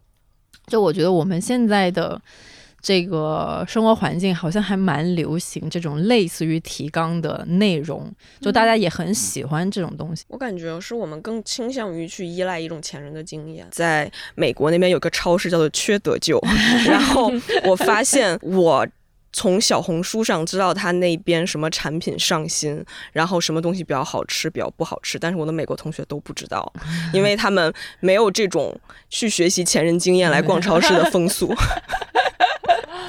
[0.67, 2.21] 就我觉得我们现在的
[2.83, 10.25] 这个生活环境好像还蛮流行这种类似于提纲的内容，就大家也很喜欢这种东西。
[10.27, 13.65] 我感觉是我们更倾向于去依赖一种前人的经验。
[13.71, 16.39] 在美国那边有个超市叫做缺德舅，
[16.85, 17.31] 然后
[17.63, 18.85] 我发现我。
[19.35, 26.71] 从小红书上知道他那边什么产品上新，然后什么东西比较好吃，比较不好吃，但是我的美国同学都不知道，
[27.11, 28.79] 因为他们没有这种
[29.09, 31.51] 去学习前人经验来逛超市的风俗。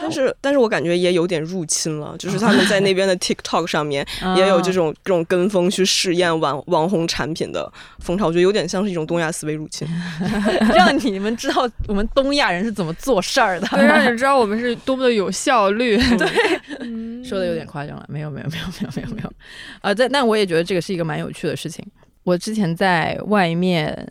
[0.04, 9.88] 但是，但是我感觉也有点入侵了， 就是他们在那边的 TikTok 上面也有这种这种跟风去试验网网红产品的风潮，我觉得有点像是一种东亚思维入侵，
[10.74, 15.96] 让你们知道我们东亚人是怎么做事儿的，对，让你知道我们是多么的有效率。
[16.18, 19.32] 对，说的有点夸张了，没有，没有，没有，没有，没有，没有。
[19.80, 21.82] 啊，但但我也觉得这个是一个蛮有趣的事情。
[22.24, 24.06] 我之前在外面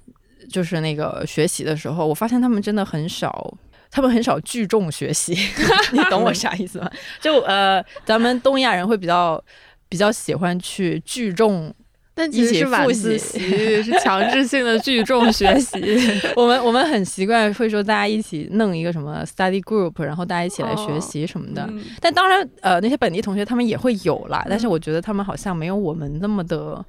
[0.50, 3.54] 就是那个学习的时候，我发现他们真的很少。
[3.94, 5.38] 他们很少聚众学习，
[5.94, 6.90] 你懂我啥意思吗？
[7.22, 9.42] 就呃，咱们东亚人会比较
[9.88, 11.72] 比较喜欢去聚众，
[12.16, 13.38] 但其实是晚自习，
[13.84, 15.80] 是强制性的聚众学习。
[16.36, 21.70] 我们我们很习惯会说大家一起弄一个什么 study group，然后大家一起来学习什么的。
[22.02, 26.84] 但当然，呃，那些本地同学他们也会有啦，但是我觉得他们好像没有我们那么的。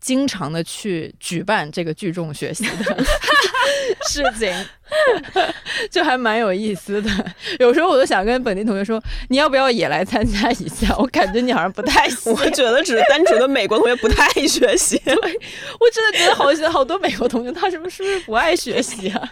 [0.00, 2.70] 经常的去举办这个聚众学习的
[4.08, 4.52] 事情，
[5.90, 7.10] 就还蛮有意思的。
[7.58, 10.94] 有时候我都想跟本地同学说，你要不要也来参加一下？
[10.98, 12.32] 我感觉你好像不太行。
[12.32, 14.96] 我觉得只是单纯的美国同学不太爱学习。
[15.04, 19.28] 对，我真的觉得好像好多美国同学，他是不是不是不爱学习啊？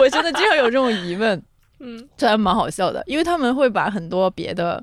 [0.00, 1.40] 我真的经常有这种疑问。
[1.80, 4.82] 嗯，这还蛮好笑的，因为他们会把很多别的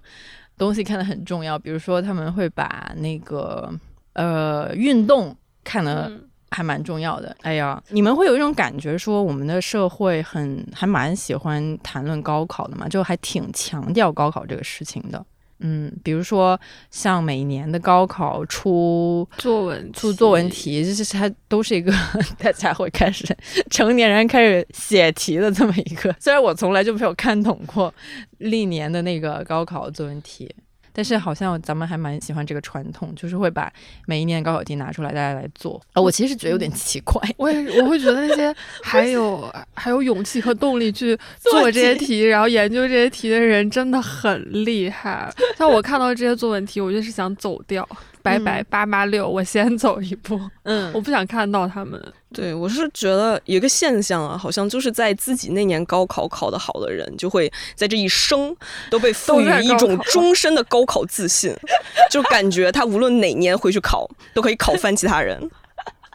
[0.57, 3.71] 东西看得很重要，比如说他们会把那个。
[4.17, 6.09] 呃，运动看的
[6.55, 7.35] 还蛮重要的。
[7.41, 15.25] 哎呀，你们会有一种感觉，说我们的社会很还蛮喜欢谈论高考的嘛，就还挺强调高考这个事情的。
[15.59, 16.59] 嗯，比如说
[16.91, 21.93] 像每年的高考出作文、出作文题，就是它都是一个
[22.39, 23.25] 大家会开始
[23.69, 26.13] 成年人开始写题的这么一个。
[26.19, 27.93] 虽然我从来就没有看懂过
[28.37, 30.53] 历年的那个高考作文题。
[30.95, 33.69] 但是好像咱们还蛮喜欢这个传统，就是会把
[34.05, 35.81] 每一年高考题拿出来，大家来做。
[35.91, 37.21] 啊，我其实觉得有点奇怪。
[37.35, 45.29] 我也我会觉得那些还有 还有勇气和动力去做这些题，然后研究这些题的人真的很厉害。
[45.57, 47.85] 像我看到这些作文题，我就是想走掉。
[48.25, 50.41] 拜拜八八六，我先走一步。
[50.63, 52.01] 嗯， 我不想看到他们。
[52.33, 58.53] 对我是觉得一个现象啊，好像就是在自己那年高考考得好的人，就会在这一生
[58.89, 61.55] 都被赋予一种终身的高考自信，
[62.09, 65.39] 就感觉他无论哪年回去考，都可以考翻其他人。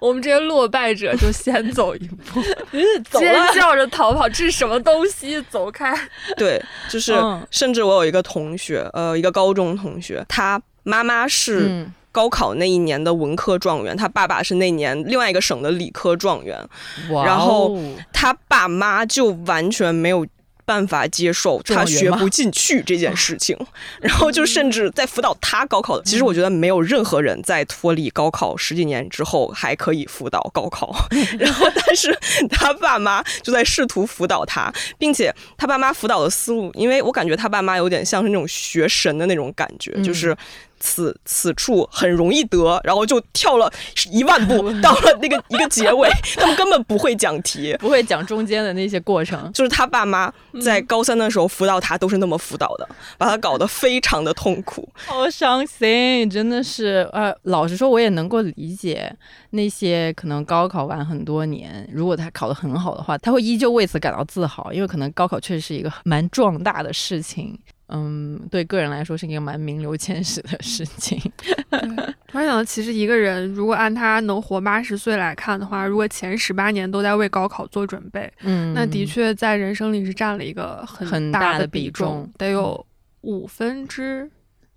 [0.00, 2.42] 我们这些落败者就先走一步，
[3.18, 5.40] 尖叫着逃跑，这是什么东西？
[5.42, 5.94] 走开！
[6.36, 7.14] 对，就是
[7.50, 11.86] 甚至我有一个同学，呃，一个高中同学，他妈妈是。
[12.12, 16.58] 高考那一年的文科状元，他爸爸是那年另外一个省的理科状元，
[17.24, 17.78] 然后
[18.12, 20.26] 他爸妈就完全没有
[20.64, 23.56] 办法接受他学不进去这件事情，
[24.00, 26.00] 然后就甚至在辅导他高考。
[26.02, 30.94] 其实我觉得没有任何人在脱离高考十几年之后还可以辅导高考，
[31.38, 32.16] 然后但是
[32.48, 40.36] 他爸妈就在试图辅导他，并且他爸妈辅导的思路，因为我感觉他爸妈有点像是那种学神的那种感觉，就是。
[40.80, 43.70] 此此处很容易得，然后就跳了
[44.10, 49.50] 一万步 到了那个一个结尾， 他们根本不会讲题，不会讲中间的那些过程。
[49.52, 57.08] 就是他爸妈在高三的时候辅导他，都是那么辅导的，把他搞得非常的痛苦，好伤心，真的是。
[57.12, 59.14] 呃，老实说，我也能够理解
[59.50, 67.58] 那些可能高考完很多年，如果他考得很好的话，他会依旧为此感到自豪，因为可能高考确实是一个蛮壮大的事情。
[67.92, 71.20] 嗯，对个人来说是一个蛮名留千史的事情。
[72.28, 82.86] 突然想到，其实一个人如果按他能活八十岁来看的话，如果前十八年都在为高考做准备，嗯，那的确在人生里是占了一个很大的比重，得有
[83.22, 84.30] 五分之。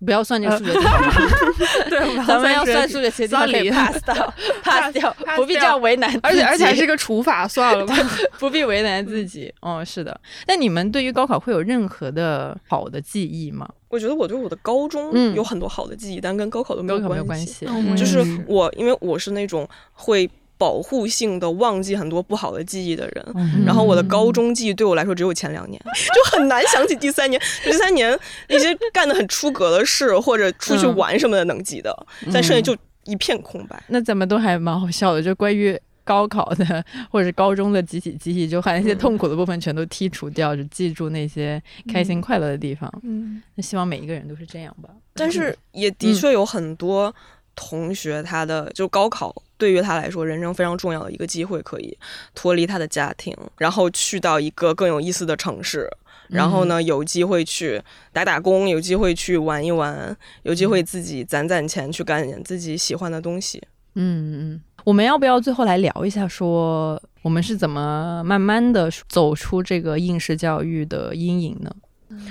[0.04, 1.12] 不要算这个数学题好吗？
[1.88, 6.10] 对， 咱们要算数学题，可以 pass 掉，pass 掉，不必这样为难。
[6.22, 7.96] 而且而且还是个除法，算了吧，
[8.38, 9.52] 不必为难自己。
[9.60, 10.20] 哦，是的。
[10.46, 13.68] 那你们对于高考会有任何的好的记忆吗？
[13.88, 17.66] 我觉得我对我的高中有很多好的记忆，但跟高考都没有关系。
[17.96, 20.30] 就是我，因为我是那种会。
[20.56, 25.80] 保护性的忘记很多不好的记忆的人，然后我的高中记忆对我来说只有前两年，
[26.14, 27.40] 就很难想起第三年。
[27.64, 33.82] 第三年那些干的很出格的事或者出去玩什么的能记得，但剩下就一片空白。
[33.88, 41.60] 那咱们都还蛮好笑的，就关于高考的或者是高中的集体记忆，就把那些痛苦的部分全都剔除掉，就记住那些
[41.92, 42.90] 开心快乐的地方。
[43.02, 44.88] 嗯，那希望每一个人都是这样吧。
[45.14, 47.12] 但是也的确有很多。
[47.54, 51.96] 同学，他的就高考对于他来说，人生非常重要的一个机会，可以
[52.34, 55.90] 脱离他的家庭，然后去到一个更有意思的城市，
[56.28, 57.82] 然后呢，有机会去
[58.12, 63.62] 打打工，有机会去玩一玩，有机会自己攒攒钱去干点自己喜欢的东西。
[63.94, 71.70] 嗯嗯，我们要不要最后来聊一下，说我们是怎么慢慢的走出这个应试教育的阴影呢？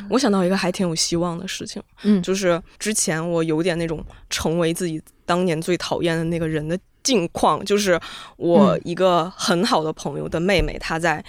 [0.09, 2.21] 我想到一个还挺有希望的事情，嗯。
[2.21, 7.99] 就是之前我有点那种成为自己当年最讨厌的那个人的境况，就是
[8.37, 11.23] 我一个很好的朋友的妹妹，她在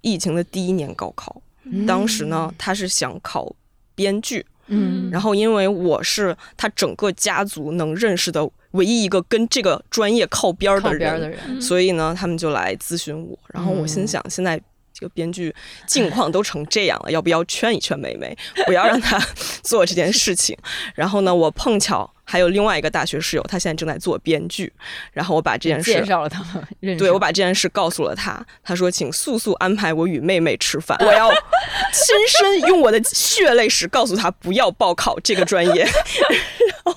[0.00, 1.40] 疫情的第一年高考，
[1.86, 3.54] 当时呢，她是想考
[3.94, 5.10] 编剧，嗯。
[5.10, 14.60] 然后因为我是她整个家族能认识的唯一一个跟这个专业靠边儿的人，所以呢，他们就来咨询我，然后我心想，现在
[14.92, 15.54] 这个编剧
[15.86, 18.36] 境况都成这样了，要不要劝一劝梅梅，
[18.66, 19.18] 不要让她
[19.64, 20.56] 做这件事情？
[20.94, 24.72] 然后呢，我碰巧还有另外一个大学室友，他现在正在做编剧，
[25.12, 26.42] 然后我把这件事介绍了他
[26.98, 35.86] 对我把这件事告诉了他，他说：“请速速安排我与妹妹吃饭， 我要亲身用我的血泪史告诉他不要报考这个专业。”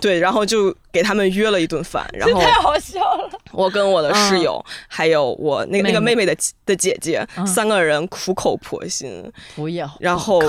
[0.01, 7.45] 对，然后就给他们约了一顿饭，然后太好笑了，我跟我的室友，还有我那个那个妹妹的的姐姐，嗯。
[7.45, 10.41] 三个人苦口婆心，不要，然后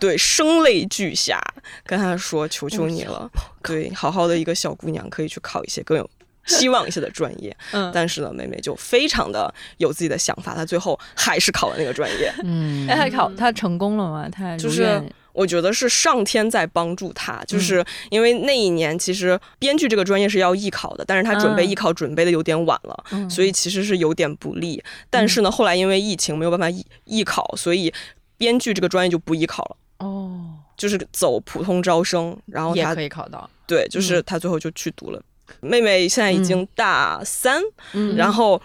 [0.00, 1.40] 对声泪俱下
[1.84, 3.30] 跟他说：“求求你了，
[3.62, 6.08] 对，好好的一个小姑娘可以去考一些更有。
[6.46, 12.30] ”希望一些的专业，嗯但是呢，妹妹就非常的有自己的想法，她最后还是考了那个专业。
[12.42, 14.28] 嗯，哎，她考她成功了吗？
[14.28, 24.84] 她就是我觉得是上天在帮助她，嗯就是因为那一年其实编剧这个专业是要艺考的，但是她准备嗯艺考准备的有点晚了，嗯所以其实是有点不利。
[25.08, 27.90] 但是呢，后来因为疫情没有办法艺艺考，所以
[28.36, 29.76] 编剧这个专业就不艺考了。
[30.04, 35.22] 哦，就是走普通招生，然后也她可以考到，对，就是他最后就去读了。
[35.60, 37.60] 妹妹现在已经大三，
[37.92, 38.14] 嗯。
[38.16, 38.60] 然后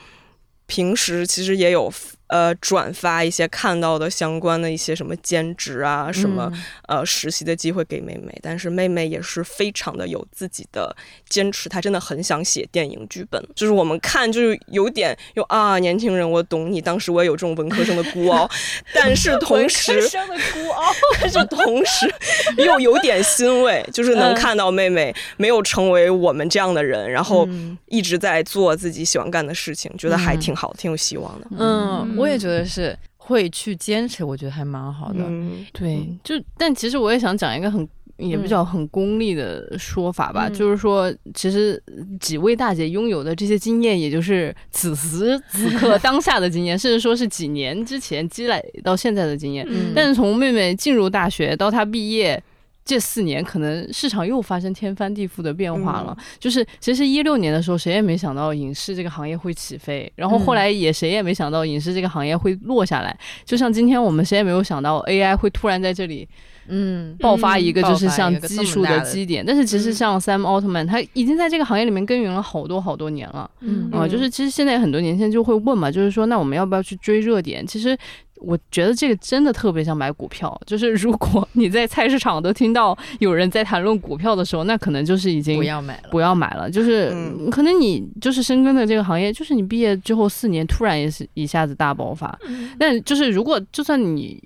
[0.66, 1.92] 平时其实也有
[2.30, 6.64] 呃转发一些看到的相关的一些什么兼职啊，什么、嗯。
[6.88, 10.96] 呃实习的机会给妹妹，但是妹妹也是非常的有自己的
[11.30, 13.40] 坚持，她真的很想写电影剧本。
[13.56, 18.50] 就是我们看就是有点有啊，年轻人，我懂你，当时我也有这种文科生的孤傲，
[18.94, 22.12] 但是同时生的孤傲， 但是同时
[22.58, 24.36] 又有点欣慰，就是能嗯。
[24.36, 27.78] 看到妹妹没有成为我们这样的人，然后嗯。
[27.88, 30.40] 一直在做自己喜欢干的事情，觉得还嗯。
[30.40, 31.48] 挺好，挺有希望的。
[31.58, 35.20] 嗯，我也觉得是会去坚持，我觉得还蛮好的。
[35.28, 41.82] 嗯，对，就但其实我也想讲一个很也比较很功利的说法吧，嗯就是说，其实
[42.20, 49.65] 几位大姐拥有的这些经验，也就是此时此刻 当下的经验，甚至说是几年之前积累到现在的经验。
[49.70, 52.41] 嗯但是从妹妹进入大学到她毕业。
[52.90, 63.16] 这四年可能市场又发生天翻地覆的变化了，就是其实一六年的时候，谁也没想到影视这个行业会起飞，然后后来也谁也没想到影视这个行业会落下来。
[63.46, 66.28] 就像今天我们谁也没有想到 AI 会突然在这里
[66.68, 73.48] 嗯，爆发一个就是像技术的基点，但是其实像 Sam Altman 他已经在这个行业里面耕耘了好多好多年了。
[73.60, 73.92] 嗯。
[73.92, 77.68] 啊、就是其实现在很多年轻人就会问嘛，就是说那我们要不要去追热点？
[77.68, 77.96] 其实。
[78.42, 92.70] 我觉得这个真的特别像买股票，就是如果你在菜市场都听到有人在谈论股票的时候，那可能就是已经不要买了，不要买了，就是、嗯可能你就是深耕的这个行业，就是你毕业之后四年突然也是一下子大爆发，嗯。
[92.80, 94.42] 但就是如果就算你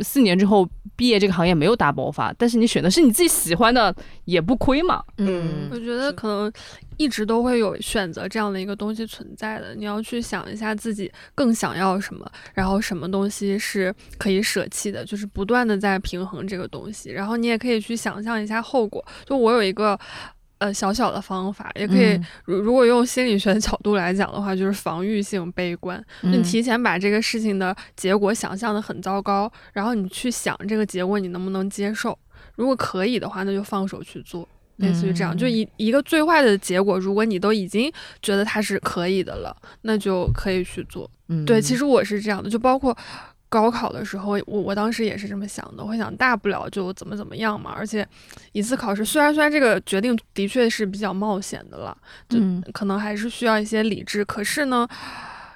[0.00, 3.94] 四年之后毕业这个行业没有大爆发，但是你选的是你自己喜欢的，
[4.24, 5.02] 也不亏嘛。
[5.18, 6.52] 嗯我觉得可能
[6.96, 9.74] 一直都会有选择这样的一个东西存在的。
[9.74, 17.10] 你要去想一下自己更想要什么，然后什么东西是可以舍弃的，就是不断的在平衡这个东西。
[17.10, 19.04] 然后你也可以去想象一下后果。
[19.26, 19.98] 就我有一个。
[20.58, 26.04] 呃，小小的方法也可以嗯，如如果用心理学的角度来讲的话，就是防御性悲观。
[26.22, 32.18] 就你嗯提前把这个事情的结果想象的很糟糕，然后你去想这个结果你能不能接受。
[32.56, 34.48] 如果可以的话，那就放手去做。
[34.76, 37.92] 类似于这样，就嗯一一个最坏的结果，如果你都已经
[38.22, 41.10] 觉得它是可以的了，那就可以去做。
[41.26, 42.96] 嗯对，其实我是这样的，就包括
[43.48, 47.72] 高考的时候，我我当时也是这么想的，我会想大不了就怎么怎么样嘛。
[47.74, 48.06] 而且
[48.52, 51.96] 一次考试，虽然虽然这个决定的确是比较冒险的了，
[52.28, 54.86] 就嗯可能还是需要一些理智，可是呢，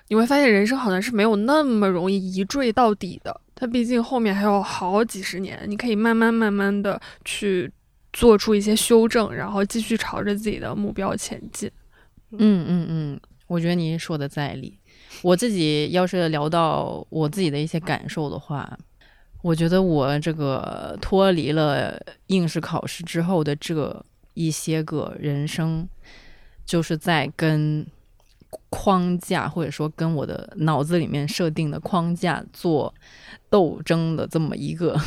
[0.08, 3.40] 你会发现人生好像是没有那么容易一坠到底的。
[3.54, 7.70] 它毕竟后面还有好几十年，你可以慢慢慢慢的去
[8.12, 11.70] 做出一些修正，然后继续朝着自己的目标前进。
[12.32, 14.78] 嗯嗯嗯，我觉得您说的在理。
[15.22, 18.78] 我自己要是聊到我自己的一些感受的话，
[19.42, 24.04] 我觉得我这个脱离了应试考试之后的这
[24.34, 25.88] 一些个人生，
[26.64, 27.86] 就是在跟
[28.68, 32.92] 框架，或者说跟我的脑子里面设定的框架做
[33.48, 34.98] 斗争的这么一个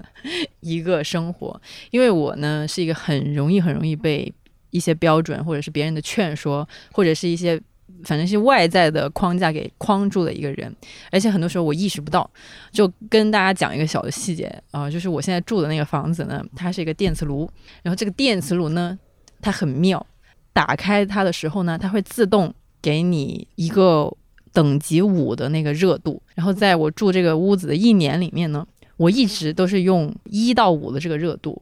[0.60, 1.60] 一个生活。
[1.90, 4.32] 因为我呢是一个很容易很容易被
[4.70, 7.60] 一些标准，或者是别人的劝说，或者是一些
[8.04, 10.74] 反正是外在的框架给框住的一个人。
[11.10, 12.28] 而且很多时候我意识不到。
[12.70, 17.50] 就跟大家讲一个小的细节啊、就是我现在住的那个房子呢，它是一个电磁炉，
[17.82, 18.98] 然后这个电磁炉呢，
[19.40, 20.04] 它很妙，
[20.52, 24.12] 打开它的时候呢，它会自动给你一个
[24.52, 26.22] 等级五的那个热度。
[26.34, 28.66] 然后在我住这个屋子的一年里面呢，
[28.96, 31.60] 我一直都是用一到五的这个热度。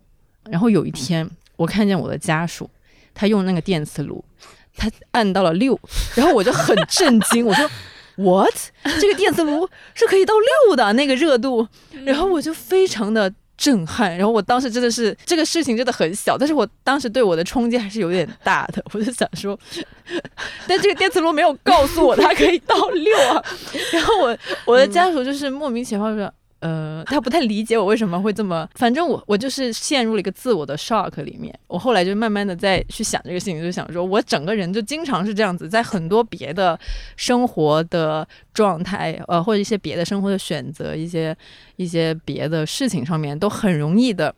[0.50, 2.68] 然后有一天，我看见我的家属，
[3.14, 4.24] 他用那个电磁炉，
[4.76, 5.78] 他按到了六，
[6.14, 7.68] 然后我就很震惊，我说。
[8.18, 8.54] What？
[8.98, 10.32] 这个电磁炉是可以到
[10.68, 11.68] 六的那个热度，
[12.06, 14.16] 然后我就非常的震撼。
[14.16, 18.82] 然后我当时真的是这个事情真的很小，但是我当时对我的冲击还是有点大的。
[18.94, 19.58] 我就想说，
[20.66, 23.44] 但这个电磁炉没有告诉我它可以到六啊。
[23.92, 26.32] 然后我我的家属就是莫名其妙说。
[26.60, 31.56] 呃，他不太理解我为什么会这么，反正我我就是陷入了一个自我的 shock 里面。
[31.66, 36.78] 我后来就慢慢的在去想这个事情，就想说我整个人就经常是这样子，在很多别的
[37.16, 41.36] 生活的状态，呃，或者一些别的生活的选择，一些
[41.76, 44.34] 一些别的事情上面，都很容易的，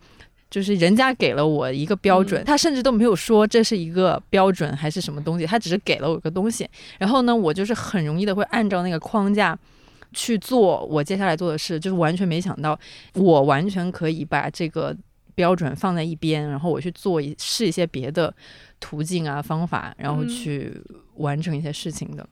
[0.50, 9.56] 就是人家给了我一个标准，他甚至都没有说这是一个标准还是什么东西，他只是给了我一个东西，然后呢，我就是很容易的会按照那个框架。
[10.12, 12.78] 去做我接下来做的事，就是完全没想到，
[13.14, 14.96] 我完全可以把这个
[15.34, 18.34] 标准放在一边，然后我去做一试一些别的
[18.80, 20.72] 途径啊方法，然后去
[21.16, 22.26] 完成一些事情的。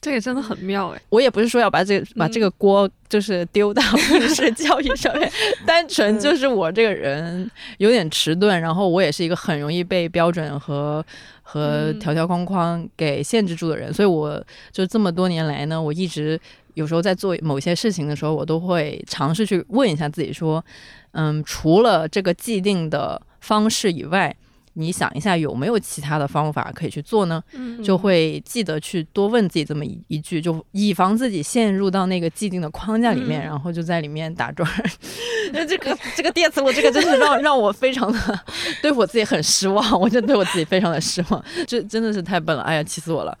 [0.00, 1.00] 这个真的很妙哎！
[1.10, 3.80] 我也不是说要把这把这个锅就是丢到
[4.10, 5.30] 应试教育上面，
[5.64, 11.04] 单纯就是我这个人有点迟钝，然后我也是一个很容易被标准和
[11.42, 16.40] 和条条框框给限制住的人，所以我就这么多年来呢，我一直。
[16.74, 20.64] 有时候在做某些事情的时候，我都会尝试去问一下自己，说，
[21.12, 24.36] 嗯，除了这个既定的方式以外。
[24.74, 27.42] 你想一下，有没有其他的方法可以去做呢？
[27.84, 34.68] 就会记得去多问自己这么一一句，就以防自己陷入到那个既定的框架里面，然后就在里面打转。
[35.52, 38.40] 那这个这个电磁炉，这个真是让让我非常的
[38.80, 43.36] 对我自己很失望，我就对我自己非常的失望，这真的是太笨了，哎呀，气死我了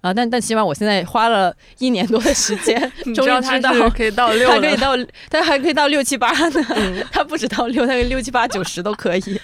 [0.00, 0.14] 啊！
[0.14, 2.80] 但但起码我现在花了一年多的时间，
[3.14, 4.96] 终于知道可以到六，还可以到，
[5.28, 6.64] 它还可以到六七八呢，
[7.12, 9.40] 它不止到六，它六七八九十都可以。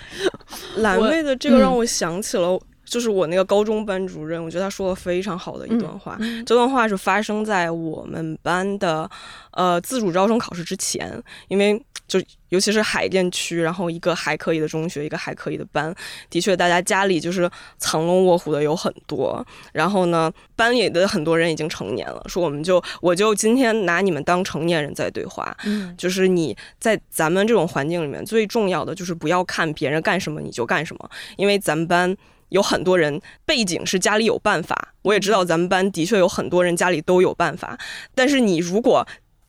[0.76, 6.16] 蓝妹的这个让我想起了，就是我那个高中班主任，我觉得他说的非常好的一段话。
[6.46, 9.10] 这段话是发生在我们班的
[9.50, 11.84] 呃自主招生考试之前，因为。
[12.06, 15.92] 就尤其是海淀区，然后一个还可以的中学，一个还可以的班，
[16.30, 19.44] 的确大家家里就是藏龙卧虎的有很多。
[19.72, 25.56] 然后呢，班里的很多人已经成年了，说我们就我就今天拿你们当成年人在对话。
[25.64, 32.16] 嗯，就是你在咱们这种环境里面，最重要的就是不要看别人干什么你就干什么，因为咱们班
[32.50, 37.76] 有很多人背景是家里有办法，我也知道咱们班的确有很多人家里都有办法，
[38.14, 39.04] 但是你如果。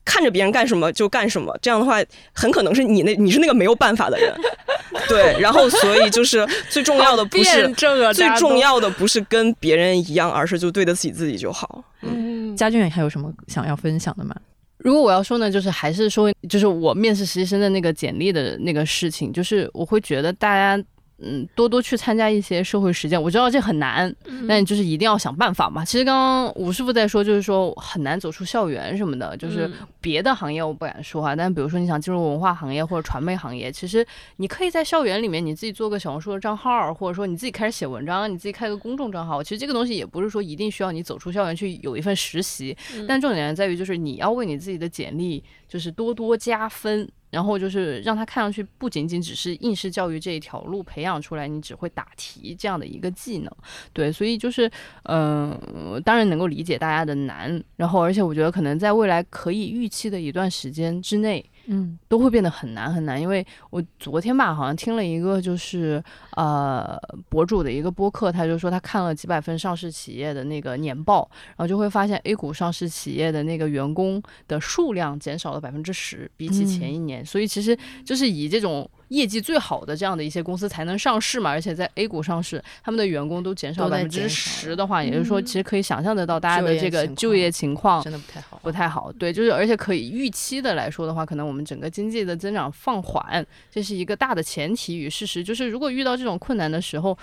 [0.07, 2.01] 看着别人干什么就干什么，这样的话
[2.31, 4.33] 很可能是你那你是那个没有办法的人，
[5.09, 5.37] 对。
[5.37, 11.83] 然后所以就是 最重要的不是最重要的不是跟别人一样，而是就对得起自己就好。
[12.03, 14.33] 嗯，家俊还有什么想要分享的吗？
[14.77, 20.81] 如果我要说呢，就是还是说，就是我面试实习生的那个简历的那个事情，就是我会觉得大家。
[21.19, 24.15] 嗯，多多去参加一些社会实践，我知道这很难，
[24.47, 25.83] 但就是一定要想办法嘛。
[25.83, 29.67] 其实刚刚吴师傅在说，就是说很难走出校园什么的，就是
[29.99, 34.05] 别的行业我不敢说哈，但比如说你想进入文化行业或者传媒行业，其实
[34.35, 39.41] 你可以在校园里面你自己做个小红书的账号，或者说你自己开始写文章，你自己开个公众账号。
[39.41, 47.09] 其实这个东西也不是说一定需要你走出校园去有一份实习，但重点在于就是你要为你自己的简历就是多多加分。
[47.37, 53.51] 然后就是让他看上去不仅仅只是应试教育这一条路培养出来，你只会答题这样的一个技能，
[53.93, 54.67] 对，所以就是，
[55.03, 61.45] 嗯，当然能够理解大家的难，然后而且我觉得可能在未来可以预期的一段时间之内。
[61.67, 66.97] 嗯，都会变得很难很难，因为我昨天吧，好像听了一个就是呃
[67.29, 78.89] 博主的一个播客，他就说他看了几百份上市企业的那个年报，然后就会发现 A 股上市企业的那个员工的数量减少了百分之十，比起前一年，所以其实就是以这种。
[79.09, 89.11] 业绩最好的这样的一些公司才能上市嘛，而且在 A 股上市，他们的员工都减少百分之十的话，也就是说，其实可以想象得到大家的这个就业情况真的不太好，不太好。
[89.13, 95.43] 对，就是而且可以预期的来说的话，可能我们整个经济的增长放缓，这是一个大的前提与事实。
[95.43, 97.17] 就是如果遇到这种困难的时候，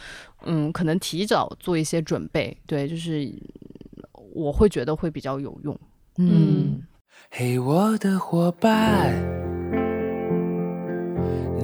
[0.45, 2.57] 嗯，可能提早做一些准备。
[2.66, 3.32] 对，就是。
[4.35, 5.78] 我会觉得会比较有用。
[6.18, 6.82] 嗯，
[7.30, 9.14] 嘿，我的伙伴，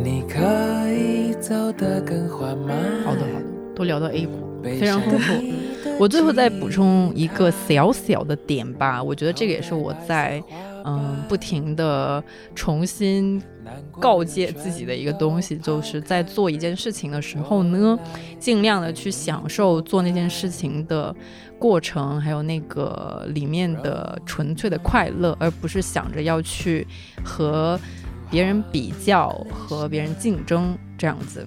[0.03, 2.76] 你可以走得更缓慢。
[3.05, 3.44] 好的好的，
[3.74, 4.32] 都聊到 A 股，
[4.62, 5.34] 非非常丰富。
[5.98, 10.42] 我最后再补充一个小小的点吧，我觉得这个也是我在
[10.84, 12.22] 嗯不停的
[12.55, 13.42] 重新
[13.90, 17.98] 告诫自己的一个东西，就是在做一件事情的时候呢，
[18.38, 21.14] 尽量的去享受做那件事情的
[21.59, 26.86] 过程，还有那个里面的纯粹的快乐，而不是想着要去
[27.22, 27.78] 和
[28.31, 31.47] 别人比较、和别人竞争这样子。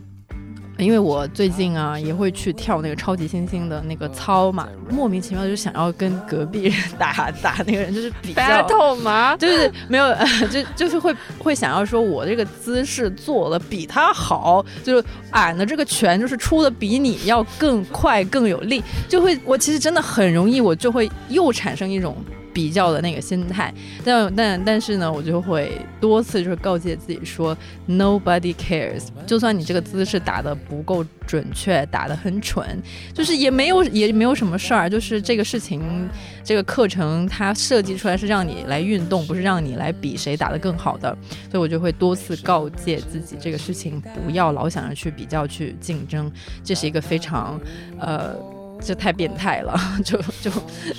[0.80, 9.38] 因为我最近啊也会去跳那个超级星星的那个操嘛，莫名其妙就想要跟隔壁人打打那个人，就是比较 battle 吗？
[9.38, 10.12] 就是没有，
[10.52, 22.18] 就就是会会想要说，我这个姿势做的比他好，就是俺的这个拳就是出的比你要更快更有力，就会我其实真的很容易，我就会又产生一种
[22.54, 23.74] 比较的那个心态，
[24.06, 27.58] 但但但是呢，我就会多次就是告诫自己说
[27.89, 32.64] ，nobody cares，就算你这个姿势打得不够准确，打得很蠢，
[33.14, 35.82] 就是也没有也没有什么事儿，就是这个事情
[36.43, 41.18] 这个课程它设计出来是让你来运动，不是让你来比谁打得更好的，
[41.49, 46.32] 所以我就会多次告诫自己，这个事情不要老想着去比较去竞争，
[46.64, 47.60] 这是一个非常
[47.99, 48.36] 呃。
[48.84, 50.52] 这太变态了，就 就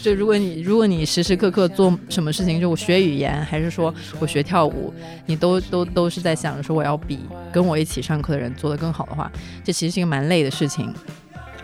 [0.03, 4.93] 就，如果你如果你时时刻刻做什么事情，就我学语言，还是说我学跳舞，
[5.27, 7.21] 你都都都是在想着说我要比
[7.53, 9.31] 跟我一起上课的人做得更好的话，
[9.63, 10.93] 这其实是一个蛮累的事情。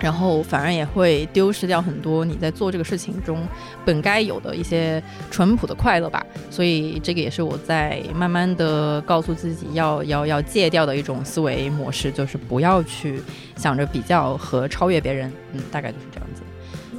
[0.00, 3.46] 然后反而也会丢失掉很多你在做这个事情中
[3.84, 6.24] 本该有的一些淳朴的快乐吧。
[6.50, 13.22] 所以这个也是我在慢慢的告诉自己要要要戒掉的一种思维模式，就是不要去
[13.56, 15.30] 想着比较和超越别人。
[15.52, 16.42] 嗯，大概就是这样子。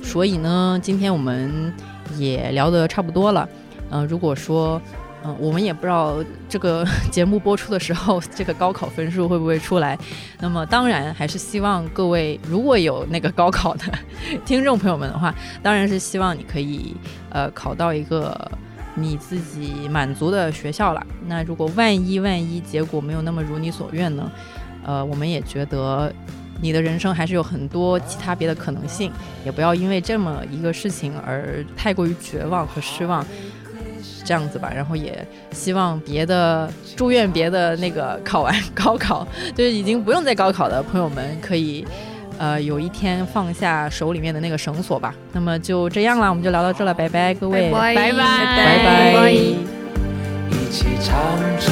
[0.07, 1.73] 所以呢，今天我们
[2.17, 3.47] 也聊得差不多了。
[3.89, 4.81] 嗯、如果说
[5.23, 6.17] 嗯，我们也不知道
[6.49, 9.97] 这个 节目播出的时候，这个高考分数会不会出来。
[10.39, 13.83] 那么，当然还是希望各位如果有那个高考的
[14.45, 16.95] 听众朋友们的话，当然是希望你可以
[17.29, 18.35] 呃考到一个
[18.95, 21.05] 你自己满足的学校了。
[21.27, 24.31] 那如果万一万一结果没有那么如你所愿呢？
[24.83, 26.11] 呃，我们也觉得
[26.59, 29.11] 你的人生还是有很多其他别的可能性，
[29.45, 33.23] 也不要因为这么一个事情而太过于绝望和失望。
[34.31, 41.85] 这样子吧，然后也希望别的祝愿别的那个考完高考，就是已经不用再高考的朋友们，可以
[42.37, 45.13] 呃有一天放下手里面的那个绳索吧。
[45.33, 49.31] 那么就这样啦，我们就聊到这了，拜拜，各位，拜拜拜拜拜。
[49.31, 51.13] 一起唱
[51.59, 51.67] 着